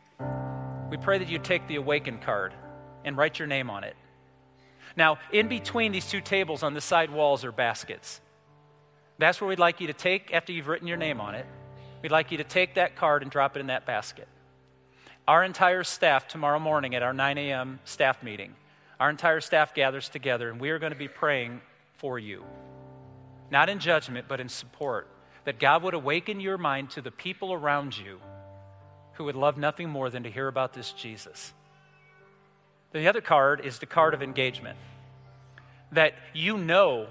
We 0.90 0.98
pray 0.98 1.16
that 1.16 1.30
you 1.30 1.38
take 1.38 1.66
the 1.66 1.76
awakened 1.76 2.20
card 2.20 2.52
and 3.04 3.16
write 3.16 3.38
your 3.38 3.48
name 3.48 3.70
on 3.70 3.84
it. 3.84 3.96
Now, 4.96 5.18
in 5.32 5.48
between 5.48 5.92
these 5.92 6.08
two 6.08 6.20
tables 6.20 6.62
on 6.62 6.74
the 6.74 6.80
side 6.80 7.10
walls 7.10 7.44
are 7.44 7.52
baskets. 7.52 8.20
That's 9.18 9.40
where 9.40 9.48
we'd 9.48 9.58
like 9.58 9.80
you 9.80 9.88
to 9.88 9.92
take, 9.92 10.32
after 10.32 10.52
you've 10.52 10.68
written 10.68 10.88
your 10.88 10.96
name 10.96 11.20
on 11.20 11.34
it, 11.34 11.46
we'd 12.02 12.12
like 12.12 12.30
you 12.30 12.38
to 12.38 12.44
take 12.44 12.74
that 12.74 12.96
card 12.96 13.22
and 13.22 13.30
drop 13.30 13.56
it 13.56 13.60
in 13.60 13.66
that 13.68 13.86
basket. 13.86 14.28
Our 15.26 15.42
entire 15.42 15.84
staff 15.84 16.28
tomorrow 16.28 16.58
morning 16.58 16.94
at 16.94 17.02
our 17.02 17.12
9 17.12 17.38
a.m. 17.38 17.80
staff 17.84 18.22
meeting, 18.22 18.54
our 19.00 19.10
entire 19.10 19.40
staff 19.40 19.74
gathers 19.74 20.08
together 20.08 20.50
and 20.50 20.60
we 20.60 20.70
are 20.70 20.78
going 20.78 20.92
to 20.92 20.98
be 20.98 21.08
praying 21.08 21.60
for 21.96 22.18
you. 22.18 22.44
Not 23.50 23.68
in 23.68 23.78
judgment, 23.78 24.26
but 24.28 24.40
in 24.40 24.48
support. 24.48 25.08
That 25.44 25.58
God 25.58 25.82
would 25.82 25.94
awaken 25.94 26.40
your 26.40 26.58
mind 26.58 26.90
to 26.90 27.02
the 27.02 27.10
people 27.10 27.52
around 27.52 27.96
you 27.96 28.18
who 29.14 29.24
would 29.24 29.36
love 29.36 29.56
nothing 29.56 29.88
more 29.88 30.10
than 30.10 30.22
to 30.24 30.30
hear 30.30 30.48
about 30.48 30.72
this 30.72 30.92
Jesus. 30.92 31.52
The 32.94 33.08
other 33.08 33.20
card 33.20 33.60
is 33.64 33.80
the 33.80 33.86
card 33.86 34.14
of 34.14 34.22
engagement. 34.22 34.78
That 35.92 36.14
you 36.32 36.56
know 36.56 37.08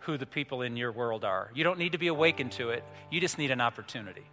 who 0.00 0.18
the 0.18 0.26
people 0.26 0.60
in 0.62 0.76
your 0.76 0.90
world 0.90 1.24
are. 1.24 1.52
You 1.54 1.62
don't 1.62 1.78
need 1.78 1.92
to 1.92 1.98
be 1.98 2.08
awakened 2.08 2.52
to 2.52 2.70
it, 2.70 2.82
you 3.10 3.20
just 3.20 3.38
need 3.38 3.52
an 3.52 3.60
opportunity. 3.60 4.24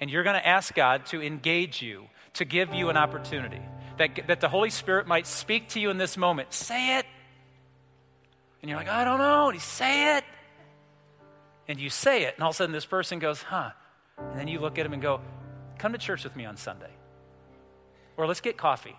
And 0.00 0.08
you're 0.08 0.22
going 0.22 0.40
to 0.40 0.46
ask 0.46 0.74
God 0.74 1.04
to 1.06 1.20
engage 1.20 1.82
you, 1.82 2.06
to 2.34 2.46
give 2.46 2.72
you 2.72 2.88
an 2.88 2.96
opportunity. 2.96 3.60
That, 3.98 4.28
that 4.28 4.40
the 4.40 4.48
Holy 4.48 4.70
Spirit 4.70 5.06
might 5.06 5.26
speak 5.26 5.68
to 5.70 5.80
you 5.80 5.90
in 5.90 5.98
this 5.98 6.16
moment. 6.16 6.54
Say 6.54 6.98
it. 6.98 7.04
And 8.62 8.70
you're 8.70 8.78
like, 8.78 8.88
I 8.88 9.04
don't 9.04 9.18
know. 9.18 9.48
And 9.48 9.54
you 9.54 9.60
say 9.60 10.16
it. 10.16 10.24
And 11.68 11.78
you 11.78 11.90
say 11.90 12.24
it. 12.24 12.36
And 12.36 12.42
all 12.42 12.50
of 12.50 12.54
a 12.54 12.56
sudden, 12.56 12.72
this 12.72 12.86
person 12.86 13.18
goes, 13.18 13.42
huh. 13.42 13.72
And 14.16 14.38
then 14.38 14.48
you 14.48 14.60
look 14.60 14.78
at 14.78 14.86
him 14.86 14.94
and 14.94 15.02
go, 15.02 15.20
come 15.76 15.92
to 15.92 15.98
church 15.98 16.24
with 16.24 16.34
me 16.34 16.46
on 16.46 16.56
Sunday. 16.56 16.90
Or 18.16 18.26
let's 18.26 18.40
get 18.40 18.56
coffee. 18.56 18.96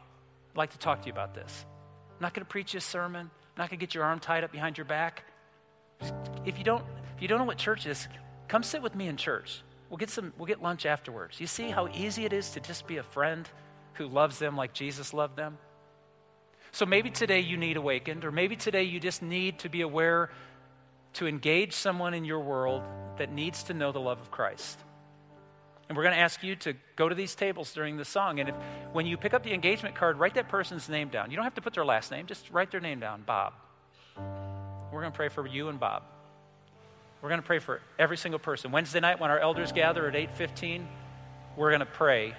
I'd 0.51 0.57
like 0.57 0.71
to 0.71 0.77
talk 0.77 1.01
to 1.01 1.07
you 1.07 1.13
about 1.13 1.33
this. 1.33 1.65
I'm 2.09 2.21
not 2.21 2.33
going 2.33 2.45
to 2.45 2.49
preach 2.49 2.73
you 2.73 2.79
a 2.79 2.81
sermon. 2.81 3.21
I'm 3.21 3.57
not 3.57 3.69
going 3.69 3.79
to 3.79 3.85
get 3.85 3.95
your 3.95 4.03
arm 4.03 4.19
tied 4.19 4.43
up 4.43 4.51
behind 4.51 4.77
your 4.77 4.85
back. 4.85 5.23
If 6.45 6.57
you 6.57 6.63
don't, 6.63 6.83
if 7.15 7.21
you 7.21 7.27
don't 7.27 7.39
know 7.39 7.45
what 7.45 7.57
church 7.57 7.85
is, 7.85 8.07
come 8.47 8.63
sit 8.63 8.81
with 8.81 8.95
me 8.95 9.07
in 9.07 9.17
church. 9.17 9.61
We'll 9.89 9.97
get 9.97 10.09
some. 10.09 10.33
We'll 10.37 10.47
get 10.47 10.61
lunch 10.61 10.85
afterwards. 10.85 11.39
You 11.39 11.47
see 11.47 11.69
how 11.69 11.87
easy 11.93 12.25
it 12.25 12.33
is 12.33 12.51
to 12.51 12.59
just 12.59 12.87
be 12.87 12.97
a 12.97 13.03
friend 13.03 13.47
who 13.93 14.07
loves 14.07 14.39
them 14.39 14.57
like 14.57 14.73
Jesus 14.73 15.13
loved 15.13 15.35
them. 15.35 15.57
So 16.71 16.85
maybe 16.85 17.09
today 17.09 17.41
you 17.41 17.57
need 17.57 17.77
awakened, 17.77 18.23
or 18.23 18.31
maybe 18.31 18.55
today 18.55 18.83
you 18.83 18.99
just 18.99 19.21
need 19.21 19.59
to 19.59 19.69
be 19.69 19.81
aware 19.81 20.29
to 21.13 21.27
engage 21.27 21.73
someone 21.73 22.13
in 22.13 22.23
your 22.23 22.39
world 22.39 22.83
that 23.17 23.31
needs 23.31 23.63
to 23.63 23.73
know 23.73 23.91
the 23.91 23.99
love 23.99 24.19
of 24.19 24.31
Christ. 24.31 24.79
And 25.91 25.97
we're 25.97 26.03
going 26.03 26.15
to 26.15 26.21
ask 26.21 26.41
you 26.41 26.55
to 26.55 26.73
go 26.95 27.09
to 27.09 27.15
these 27.15 27.35
tables 27.35 27.73
during 27.73 27.97
the 27.97 28.05
song. 28.05 28.39
And 28.39 28.47
if, 28.47 28.55
when 28.93 29.05
you 29.05 29.17
pick 29.17 29.33
up 29.33 29.43
the 29.43 29.53
engagement 29.53 29.93
card, 29.93 30.17
write 30.19 30.35
that 30.35 30.47
person's 30.47 30.87
name 30.87 31.09
down. 31.09 31.29
You 31.29 31.35
don't 31.35 31.43
have 31.43 31.55
to 31.55 31.61
put 31.61 31.73
their 31.73 31.83
last 31.83 32.11
name, 32.11 32.27
just 32.27 32.49
write 32.49 32.71
their 32.71 32.79
name 32.79 33.01
down 33.01 33.23
Bob. 33.25 33.51
We're 34.15 35.01
going 35.01 35.11
to 35.11 35.15
pray 35.17 35.27
for 35.27 35.45
you 35.45 35.67
and 35.67 35.77
Bob. 35.77 36.03
We're 37.21 37.27
going 37.27 37.41
to 37.41 37.45
pray 37.45 37.59
for 37.59 37.81
every 37.99 38.15
single 38.15 38.39
person. 38.39 38.71
Wednesday 38.71 39.01
night, 39.01 39.19
when 39.19 39.31
our 39.31 39.39
elders 39.39 39.73
gather 39.73 40.07
at 40.07 40.13
8:15, 40.13 40.85
we're 41.57 41.71
going 41.71 41.81
to 41.81 41.85
pray 41.85 42.35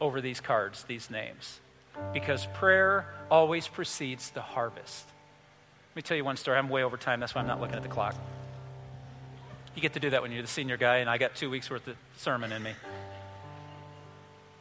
over 0.00 0.20
these 0.20 0.40
cards, 0.40 0.84
these 0.84 1.10
names, 1.10 1.58
because 2.12 2.46
prayer 2.54 3.12
always 3.28 3.66
precedes 3.66 4.30
the 4.30 4.40
harvest. 4.40 5.04
Let 5.90 5.96
me 5.96 6.02
tell 6.02 6.16
you 6.16 6.24
one 6.24 6.36
story. 6.36 6.58
I'm 6.58 6.68
way 6.68 6.84
over 6.84 6.96
time. 6.96 7.18
That's 7.18 7.34
why 7.34 7.40
I'm 7.40 7.48
not 7.48 7.60
looking 7.60 7.74
at 7.74 7.82
the 7.82 7.88
clock. 7.88 8.14
You 9.74 9.80
get 9.82 9.94
to 9.94 10.00
do 10.00 10.10
that 10.10 10.22
when 10.22 10.32
you're 10.32 10.42
the 10.42 10.48
senior 10.48 10.76
guy, 10.76 10.98
and 10.98 11.08
I 11.08 11.18
got 11.18 11.34
two 11.34 11.48
weeks 11.48 11.70
worth 11.70 11.86
of 11.86 11.96
sermon 12.16 12.52
in 12.52 12.62
me. 12.62 12.72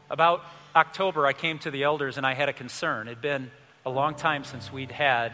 About 0.09 0.43
October, 0.75 1.25
I 1.25 1.33
came 1.33 1.59
to 1.59 1.71
the 1.71 1.83
elders 1.83 2.17
and 2.17 2.25
I 2.25 2.33
had 2.33 2.49
a 2.49 2.53
concern. 2.53 3.07
It 3.07 3.11
had 3.11 3.21
been 3.21 3.51
a 3.85 3.89
long 3.89 4.15
time 4.15 4.43
since 4.43 4.71
we'd 4.71 4.91
had 4.91 5.33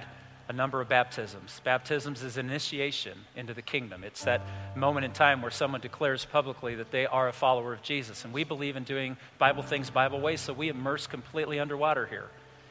a 0.49 0.53
number 0.53 0.79
of 0.79 0.87
baptisms. 0.87 1.59
Baptisms 1.63 2.23
is 2.23 2.37
initiation 2.37 3.17
into 3.35 3.53
the 3.53 3.61
kingdom. 3.61 4.03
It's 4.03 4.23
that 4.23 4.41
moment 4.75 5.05
in 5.05 5.11
time 5.11 5.41
where 5.41 5.51
someone 5.51 5.81
declares 5.81 6.25
publicly 6.25 6.75
that 6.75 6.91
they 6.91 7.05
are 7.05 7.27
a 7.27 7.33
follower 7.33 7.73
of 7.73 7.81
Jesus. 7.81 8.23
And 8.23 8.33
we 8.33 8.43
believe 8.43 8.75
in 8.75 8.83
doing 8.83 9.17
Bible 9.37 9.63
things 9.63 9.89
Bible 9.89 10.21
ways, 10.21 10.41
so 10.41 10.53
we 10.53 10.69
immerse 10.69 11.05
completely 11.05 11.59
underwater 11.59 12.05
here. 12.05 12.29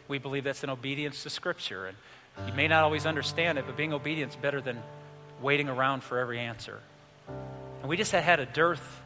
We 0.08 0.18
believe 0.18 0.44
that's 0.44 0.64
an 0.64 0.70
obedience 0.70 1.22
to 1.24 1.30
Scripture. 1.30 1.86
And 1.86 1.96
you 2.48 2.54
may 2.54 2.68
not 2.68 2.82
always 2.84 3.04
understand 3.04 3.58
it, 3.58 3.66
but 3.66 3.76
being 3.76 3.92
obedient 3.92 4.32
is 4.32 4.36
better 4.36 4.60
than 4.60 4.82
waiting 5.42 5.68
around 5.68 6.02
for 6.02 6.18
every 6.18 6.38
answer. 6.38 6.80
And 7.28 7.88
we 7.88 7.96
just 7.96 8.12
had 8.12 8.24
had 8.24 8.40
a 8.40 8.46
dearth. 8.46 9.02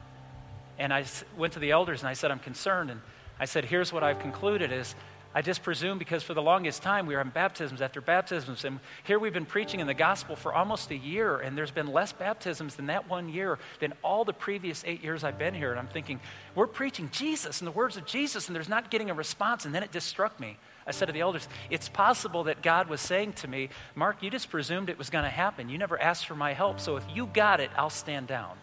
And 0.78 0.92
I 0.92 1.04
went 1.37 1.52
to 1.54 1.59
the 1.59 1.70
elders 1.70 2.00
and 2.00 2.09
I 2.09 2.14
said, 2.14 2.30
I'm 2.30 2.38
concerned. 2.38 2.90
And 2.90 3.00
I 3.38 3.44
said, 3.44 3.64
here's 3.64 3.92
what 3.92 4.02
I've 4.02 4.18
concluded 4.18 4.72
is 4.72 4.94
I 5.33 5.42
just 5.42 5.62
presume 5.62 5.98
because 5.98 6.24
for 6.24 6.35
the 6.35 6.42
longest 6.42 6.83
time 6.83 7.06
we 7.06 7.14
were 7.14 7.20
having 7.20 7.33
baptisms 7.33 7.80
after 7.80 8.00
baptisms. 8.00 8.64
And 8.64 8.80
here 9.04 9.18
we've 9.18 9.33
been 9.33 9.46
preaching 9.46 9.78
in 9.78 9.87
the 9.87 9.94
gospel 9.94 10.35
for 10.35 10.52
almost 10.52 10.90
a 10.90 10.96
year, 10.96 11.38
and 11.38 11.56
there's 11.56 11.70
been 11.70 11.87
less 11.87 12.12
baptisms 12.12 12.74
than 12.74 12.87
that 12.87 13.09
one 13.09 13.28
year 13.28 13.59
than 13.78 13.92
all 14.02 14.24
the 14.24 14.33
previous 14.33 14.83
eight 14.85 15.04
years 15.04 15.22
I've 15.22 15.38
been 15.38 15.54
here. 15.54 15.70
And 15.70 15.78
I'm 15.78 15.87
thinking, 15.87 16.18
we're 16.56 16.66
preaching 16.66 17.11
Jesus 17.12 17.61
and 17.61 17.68
the 17.68 17.72
words 17.72 17.96
of 17.96 18.06
Jesus, 18.06 18.48
and 18.48 18.56
there's 18.56 18.68
not 18.68 18.90
getting 18.90 19.09
a 19.09 19.14
response. 19.14 19.66
And 19.66 19.74
then 19.74 19.85
it 19.85 19.92
just 19.92 20.09
struck 20.09 20.40
me. 20.40 20.56
I 20.90 20.92
said 20.92 21.07
to 21.07 21.12
the 21.12 21.20
elders, 21.20 21.46
it's 21.70 21.88
possible 21.88 22.44
that 22.44 22.62
God 22.62 22.88
was 22.88 23.00
saying 23.00 23.35
to 23.35 23.48
me, 23.48 23.68
Mark, 23.94 24.24
you 24.24 24.29
just 24.29 24.50
presumed 24.50 24.90
it 24.90 24.98
was 24.98 25.09
going 25.09 25.22
to 25.22 25.31
happen. 25.31 25.68
You 25.68 25.79
never 25.79 25.96
asked 26.03 26.26
for 26.26 26.35
my 26.35 26.53
help. 26.53 26.81
So 26.81 26.96
if 26.96 27.05
you 27.14 27.26
got 27.26 27.61
it, 27.61 27.70
I'll 27.76 27.90
stand 27.90 28.26
down. 28.26 28.57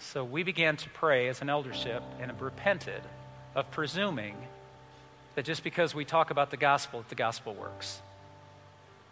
So 0.00 0.24
we 0.24 0.42
began 0.42 0.76
to 0.78 0.90
pray 0.90 1.28
as 1.28 1.42
an 1.42 1.48
eldership 1.48 2.02
and 2.18 2.28
have 2.28 2.42
repented 2.42 3.02
of 3.54 3.70
presuming 3.70 4.34
that 5.36 5.44
just 5.44 5.62
because 5.62 5.94
we 5.94 6.04
talk 6.04 6.32
about 6.32 6.50
the 6.50 6.56
gospel, 6.56 6.98
that 6.98 7.08
the 7.08 7.14
gospel 7.14 7.54
works. 7.54 8.02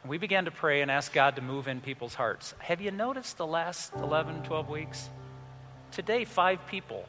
And 0.03 0.11
we 0.11 0.19
began 0.19 0.47
to 0.47 0.51
pray 0.51 0.83
and 0.83 0.91
ask 0.91 1.13
God 1.13 1.37
to 1.37 1.43
move 1.43 1.69
in 1.69 1.81
people's 1.81 2.15
hearts. 2.15 2.55
Have 2.59 2.81
you 2.81 2.91
noticed 2.91 3.37
the 3.37 3.47
last 3.47 3.95
11, 3.95 4.43
12 4.43 4.69
weeks? 4.69 5.09
Today, 5.93 6.25
five 6.25 6.67
people 6.67 7.05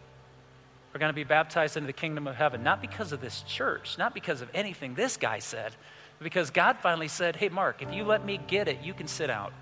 are 0.94 1.00
going 1.00 1.10
to 1.10 1.16
be 1.16 1.24
baptized 1.24 1.78
into 1.78 1.88
the 1.88 1.94
kingdom 1.94 2.28
of 2.28 2.36
heaven, 2.36 2.64
not 2.64 2.82
because 2.82 3.12
of 3.12 3.22
this 3.22 3.44
church, 3.44 3.98
not 3.98 4.14
because 4.14 4.42
of 4.42 4.50
anything 4.54 4.96
this 4.96 5.18
guy 5.18 5.40
said, 5.40 5.76
but 6.18 6.24
because 6.24 6.50
God 6.50 6.78
finally 6.82 7.08
said, 7.08 7.36
Hey, 7.36 7.50
Mark, 7.50 7.82
if 7.82 7.94
you 7.94 8.04
let 8.04 8.26
me 8.26 8.40
get 8.48 8.68
it, 8.68 8.80
you 8.84 8.94
can 8.94 9.08
sit 9.08 9.30
out. 9.30 9.54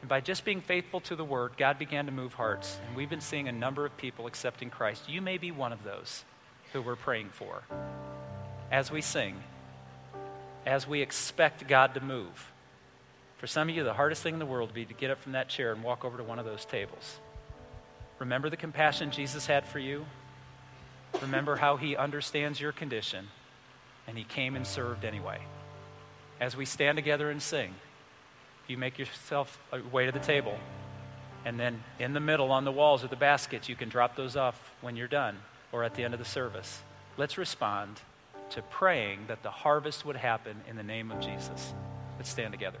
And 0.00 0.08
by 0.08 0.20
just 0.20 0.44
being 0.44 0.60
faithful 0.60 1.00
to 1.02 1.16
the 1.16 1.24
word, 1.24 1.52
God 1.56 1.78
began 1.78 2.06
to 2.06 2.12
move 2.12 2.34
hearts. 2.34 2.78
And 2.86 2.96
we've 2.96 3.10
been 3.10 3.20
seeing 3.20 3.48
a 3.48 3.52
number 3.52 3.84
of 3.84 3.96
people 3.96 4.26
accepting 4.26 4.70
Christ. 4.70 5.08
You 5.08 5.20
may 5.20 5.38
be 5.38 5.50
one 5.50 5.72
of 5.72 5.84
those 5.84 6.24
who 6.72 6.80
we're 6.80 6.96
praying 6.96 7.30
for. 7.30 7.62
As 8.70 8.90
we 8.90 9.02
sing, 9.02 9.36
as 10.64 10.86
we 10.86 11.02
expect 11.02 11.66
God 11.68 11.94
to 11.94 12.00
move. 12.00 12.52
For 13.38 13.46
some 13.46 13.68
of 13.68 13.74
you, 13.74 13.84
the 13.84 13.94
hardest 13.94 14.22
thing 14.22 14.34
in 14.34 14.38
the 14.38 14.46
world 14.46 14.70
would 14.70 14.74
be 14.74 14.84
to 14.84 14.94
get 14.94 15.10
up 15.10 15.20
from 15.20 15.32
that 15.32 15.48
chair 15.48 15.72
and 15.72 15.82
walk 15.82 16.04
over 16.04 16.18
to 16.18 16.24
one 16.24 16.38
of 16.38 16.44
those 16.44 16.64
tables. 16.64 17.18
Remember 18.20 18.50
the 18.50 18.56
compassion 18.56 19.10
Jesus 19.10 19.46
had 19.46 19.66
for 19.66 19.78
you. 19.78 20.06
Remember 21.22 21.56
how 21.56 21.76
he 21.76 21.96
understands 21.96 22.60
your 22.60 22.70
condition, 22.70 23.26
and 24.06 24.16
he 24.16 24.24
came 24.24 24.54
and 24.54 24.66
served 24.66 25.04
anyway. 25.04 25.40
As 26.38 26.56
we 26.56 26.64
stand 26.64 26.96
together 26.96 27.30
and 27.30 27.42
sing, 27.42 27.74
you 28.68 28.78
make 28.78 28.98
yourself 28.98 29.58
a 29.72 29.80
way 29.88 30.06
to 30.06 30.12
the 30.12 30.20
table. 30.20 30.56
And 31.44 31.58
then 31.58 31.82
in 31.98 32.12
the 32.12 32.20
middle 32.20 32.52
on 32.52 32.64
the 32.64 32.72
walls 32.72 33.02
are 33.02 33.08
the 33.08 33.16
baskets. 33.16 33.68
You 33.68 33.74
can 33.74 33.88
drop 33.88 34.14
those 34.14 34.36
off 34.36 34.70
when 34.82 34.94
you're 34.96 35.08
done 35.08 35.38
or 35.72 35.82
at 35.82 35.94
the 35.94 36.04
end 36.04 36.14
of 36.14 36.20
the 36.20 36.26
service. 36.26 36.82
Let's 37.16 37.38
respond 37.38 38.00
to 38.50 38.62
praying 38.62 39.20
that 39.28 39.42
the 39.42 39.50
harvest 39.50 40.04
would 40.04 40.16
happen 40.16 40.60
in 40.68 40.76
the 40.76 40.82
name 40.82 41.10
of 41.10 41.20
Jesus. 41.20 41.72
Let's 42.18 42.30
stand 42.30 42.52
together. 42.52 42.80